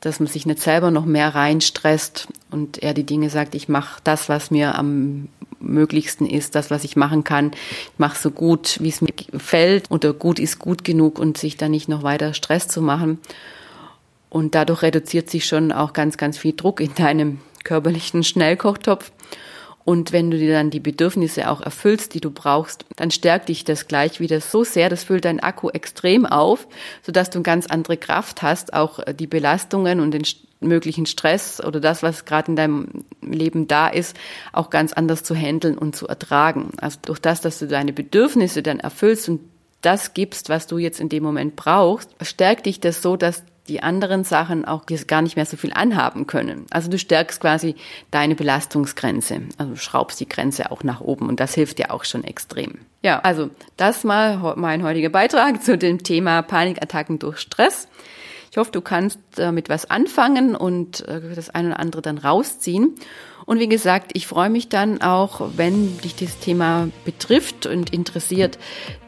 dass 0.00 0.20
man 0.20 0.26
sich 0.28 0.46
nicht 0.46 0.60
selber 0.60 0.90
noch 0.90 1.04
mehr 1.04 1.34
reinstresst 1.34 2.28
und 2.50 2.82
er 2.82 2.94
die 2.94 3.06
Dinge 3.06 3.30
sagt, 3.30 3.54
ich 3.54 3.68
mache 3.68 4.00
das, 4.04 4.28
was 4.28 4.50
mir 4.50 4.76
am 4.76 5.28
möglichsten 5.60 6.26
ist, 6.26 6.56
das, 6.56 6.70
was 6.70 6.82
ich 6.82 6.96
machen 6.96 7.22
kann. 7.22 7.52
Ich 7.54 7.98
mache 7.98 8.18
so 8.18 8.32
gut, 8.32 8.78
wie 8.80 8.88
es 8.88 9.00
mir 9.00 9.12
gefällt 9.12 9.90
oder 9.90 10.12
gut 10.12 10.40
ist 10.40 10.58
gut 10.58 10.82
genug 10.84 11.20
und 11.20 11.38
sich 11.38 11.56
dann 11.56 11.70
nicht 11.70 11.88
noch 11.88 12.02
weiter 12.02 12.34
Stress 12.34 12.66
zu 12.66 12.82
machen. 12.82 13.18
Und 14.32 14.54
dadurch 14.54 14.80
reduziert 14.80 15.28
sich 15.28 15.44
schon 15.44 15.72
auch 15.72 15.92
ganz, 15.92 16.16
ganz 16.16 16.38
viel 16.38 16.54
Druck 16.54 16.80
in 16.80 16.94
deinem 16.94 17.40
körperlichen 17.64 18.24
Schnellkochtopf. 18.24 19.12
Und 19.84 20.10
wenn 20.12 20.30
du 20.30 20.38
dir 20.38 20.54
dann 20.54 20.70
die 20.70 20.80
Bedürfnisse 20.80 21.50
auch 21.50 21.60
erfüllst, 21.60 22.14
die 22.14 22.20
du 22.22 22.30
brauchst, 22.30 22.86
dann 22.96 23.10
stärkt 23.10 23.50
dich 23.50 23.64
das 23.64 23.88
gleich 23.88 24.20
wieder 24.20 24.40
so 24.40 24.64
sehr, 24.64 24.88
das 24.88 25.04
füllt 25.04 25.26
dein 25.26 25.40
Akku 25.40 25.68
extrem 25.68 26.24
auf, 26.24 26.66
sodass 27.02 27.28
du 27.28 27.40
eine 27.40 27.42
ganz 27.42 27.66
andere 27.66 27.98
Kraft 27.98 28.40
hast, 28.40 28.72
auch 28.72 29.00
die 29.12 29.26
Belastungen 29.26 30.00
und 30.00 30.12
den 30.12 30.22
möglichen 30.60 31.04
Stress 31.04 31.62
oder 31.62 31.78
das, 31.78 32.02
was 32.02 32.24
gerade 32.24 32.52
in 32.52 32.56
deinem 32.56 33.04
Leben 33.20 33.68
da 33.68 33.86
ist, 33.88 34.16
auch 34.54 34.70
ganz 34.70 34.94
anders 34.94 35.24
zu 35.24 35.34
handeln 35.34 35.76
und 35.76 35.94
zu 35.94 36.08
ertragen. 36.08 36.70
Also 36.78 37.00
durch 37.02 37.18
das, 37.18 37.42
dass 37.42 37.58
du 37.58 37.66
deine 37.66 37.92
Bedürfnisse 37.92 38.62
dann 38.62 38.80
erfüllst 38.80 39.28
und 39.28 39.40
das 39.82 40.14
gibst, 40.14 40.48
was 40.48 40.66
du 40.68 40.78
jetzt 40.78 41.00
in 41.00 41.10
dem 41.10 41.22
Moment 41.22 41.54
brauchst, 41.54 42.14
stärkt 42.22 42.64
dich 42.64 42.80
das 42.80 43.02
so, 43.02 43.18
dass 43.18 43.42
die 43.68 43.82
anderen 43.82 44.24
Sachen 44.24 44.64
auch 44.64 44.84
gar 45.06 45.22
nicht 45.22 45.36
mehr 45.36 45.46
so 45.46 45.56
viel 45.56 45.72
anhaben 45.72 46.26
können. 46.26 46.66
Also 46.70 46.90
du 46.90 46.98
stärkst 46.98 47.40
quasi 47.40 47.76
deine 48.10 48.34
Belastungsgrenze. 48.34 49.42
Also 49.58 49.76
schraubst 49.76 50.18
die 50.20 50.28
Grenze 50.28 50.70
auch 50.70 50.82
nach 50.82 51.00
oben 51.00 51.28
und 51.28 51.38
das 51.38 51.54
hilft 51.54 51.78
dir 51.78 51.92
auch 51.92 52.04
schon 52.04 52.24
extrem. 52.24 52.80
Ja, 53.02 53.20
also 53.20 53.50
das 53.76 54.04
mal 54.04 54.54
mein 54.56 54.82
heutiger 54.82 55.08
Beitrag 55.08 55.62
zu 55.62 55.78
dem 55.78 56.02
Thema 56.02 56.42
Panikattacken 56.42 57.18
durch 57.18 57.38
Stress. 57.38 57.88
Ich 58.52 58.58
hoffe, 58.58 58.70
du 58.70 58.82
kannst 58.82 59.18
damit 59.36 59.70
was 59.70 59.90
anfangen 59.90 60.54
und 60.54 61.08
äh, 61.08 61.34
das 61.34 61.48
eine 61.48 61.68
oder 61.68 61.80
andere 61.80 62.02
dann 62.02 62.18
rausziehen. 62.18 62.96
Und 63.46 63.60
wie 63.60 63.68
gesagt, 63.68 64.10
ich 64.12 64.26
freue 64.26 64.50
mich 64.50 64.68
dann 64.68 65.00
auch, 65.00 65.40
wenn 65.56 65.96
dich 66.00 66.16
das 66.16 66.38
Thema 66.38 66.90
betrifft 67.06 67.64
und 67.64 67.94
interessiert, 67.94 68.58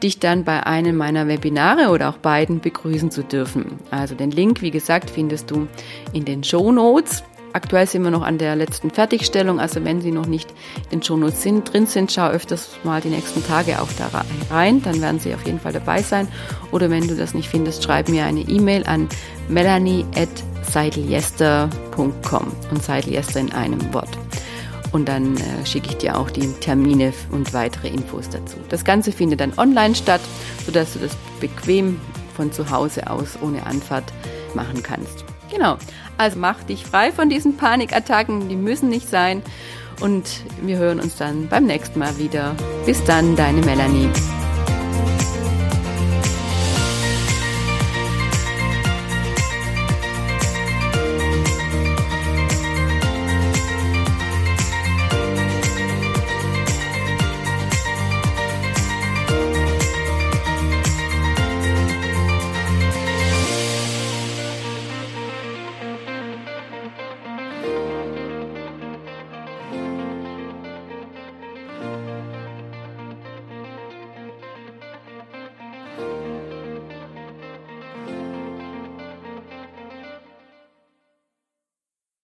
dich 0.01 0.17
dann 0.17 0.45
bei 0.45 0.65
einem 0.65 0.97
meiner 0.97 1.27
Webinare 1.27 1.91
oder 1.91 2.09
auch 2.09 2.17
beiden 2.17 2.59
begrüßen 2.59 3.11
zu 3.11 3.23
dürfen. 3.23 3.79
Also 3.91 4.15
den 4.15 4.31
Link, 4.31 4.63
wie 4.63 4.71
gesagt, 4.71 5.11
findest 5.11 5.51
du 5.51 5.67
in 6.11 6.25
den 6.25 6.43
Show 6.43 6.71
Notes. 6.71 7.23
Aktuell 7.55 7.87
sind 7.87 8.03
wir 8.03 8.11
noch 8.11 8.23
an 8.23 8.37
der 8.37 8.57
letzten 8.57 8.91
Fertigstellung, 8.91 9.61
also 9.61 9.85
wenn 9.85 10.01
Sie 10.01 10.11
noch 10.11 10.25
nicht 10.25 10.51
in 10.91 10.99
den 10.99 11.03
Shownotes 11.03 11.41
sind, 11.41 11.71
drin 11.71 11.85
sind, 11.85 12.11
schau 12.11 12.27
öfters 12.27 12.71
mal 12.83 12.99
die 12.99 13.07
nächsten 13.07 13.47
Tage 13.47 13.81
auch 13.81 13.87
da 13.97 14.25
rein, 14.53 14.81
dann 14.81 15.01
werden 15.01 15.21
Sie 15.21 15.33
auf 15.33 15.45
jeden 15.45 15.61
Fall 15.61 15.71
dabei 15.71 16.01
sein. 16.01 16.27
Oder 16.73 16.89
wenn 16.89 17.07
du 17.07 17.15
das 17.15 17.33
nicht 17.33 17.47
findest, 17.47 17.81
schreib 17.81 18.09
mir 18.09 18.25
eine 18.25 18.41
E-Mail 18.41 18.85
an 18.85 19.07
melanie@ 19.47 20.03
seideljester.com 20.69 22.51
und 22.71 22.83
Seideljester 22.83 23.39
in 23.39 23.53
einem 23.53 23.93
Wort. 23.93 24.17
Und 24.91 25.07
dann 25.07 25.37
äh, 25.37 25.65
schicke 25.65 25.91
ich 25.91 25.97
dir 25.97 26.17
auch 26.17 26.29
die 26.29 26.51
Termine 26.59 27.13
und 27.31 27.53
weitere 27.53 27.87
Infos 27.87 28.27
dazu. 28.27 28.57
Das 28.67 28.83
Ganze 28.83 29.13
findet 29.13 29.39
dann 29.39 29.53
online 29.57 29.95
statt, 29.95 30.21
sodass 30.65 30.91
du 30.91 30.99
das 30.99 31.15
bequem 31.39 32.01
von 32.35 32.51
zu 32.51 32.69
Hause 32.69 33.09
aus 33.09 33.37
ohne 33.41 33.65
Anfahrt 33.65 34.11
machen 34.55 34.83
kannst. 34.83 35.23
Genau. 35.49 35.77
Also 36.17 36.39
mach 36.39 36.63
dich 36.63 36.85
frei 36.85 37.11
von 37.11 37.29
diesen 37.29 37.57
Panikattacken, 37.57 38.47
die 38.49 38.55
müssen 38.55 38.89
nicht 38.89 39.09
sein. 39.09 39.41
Und 40.01 40.23
wir 40.61 40.77
hören 40.77 40.99
uns 40.99 41.15
dann 41.15 41.47
beim 41.47 41.65
nächsten 41.65 41.99
Mal 41.99 42.17
wieder. 42.17 42.55
Bis 42.85 43.03
dann, 43.05 43.35
deine 43.35 43.61
Melanie. 43.61 44.09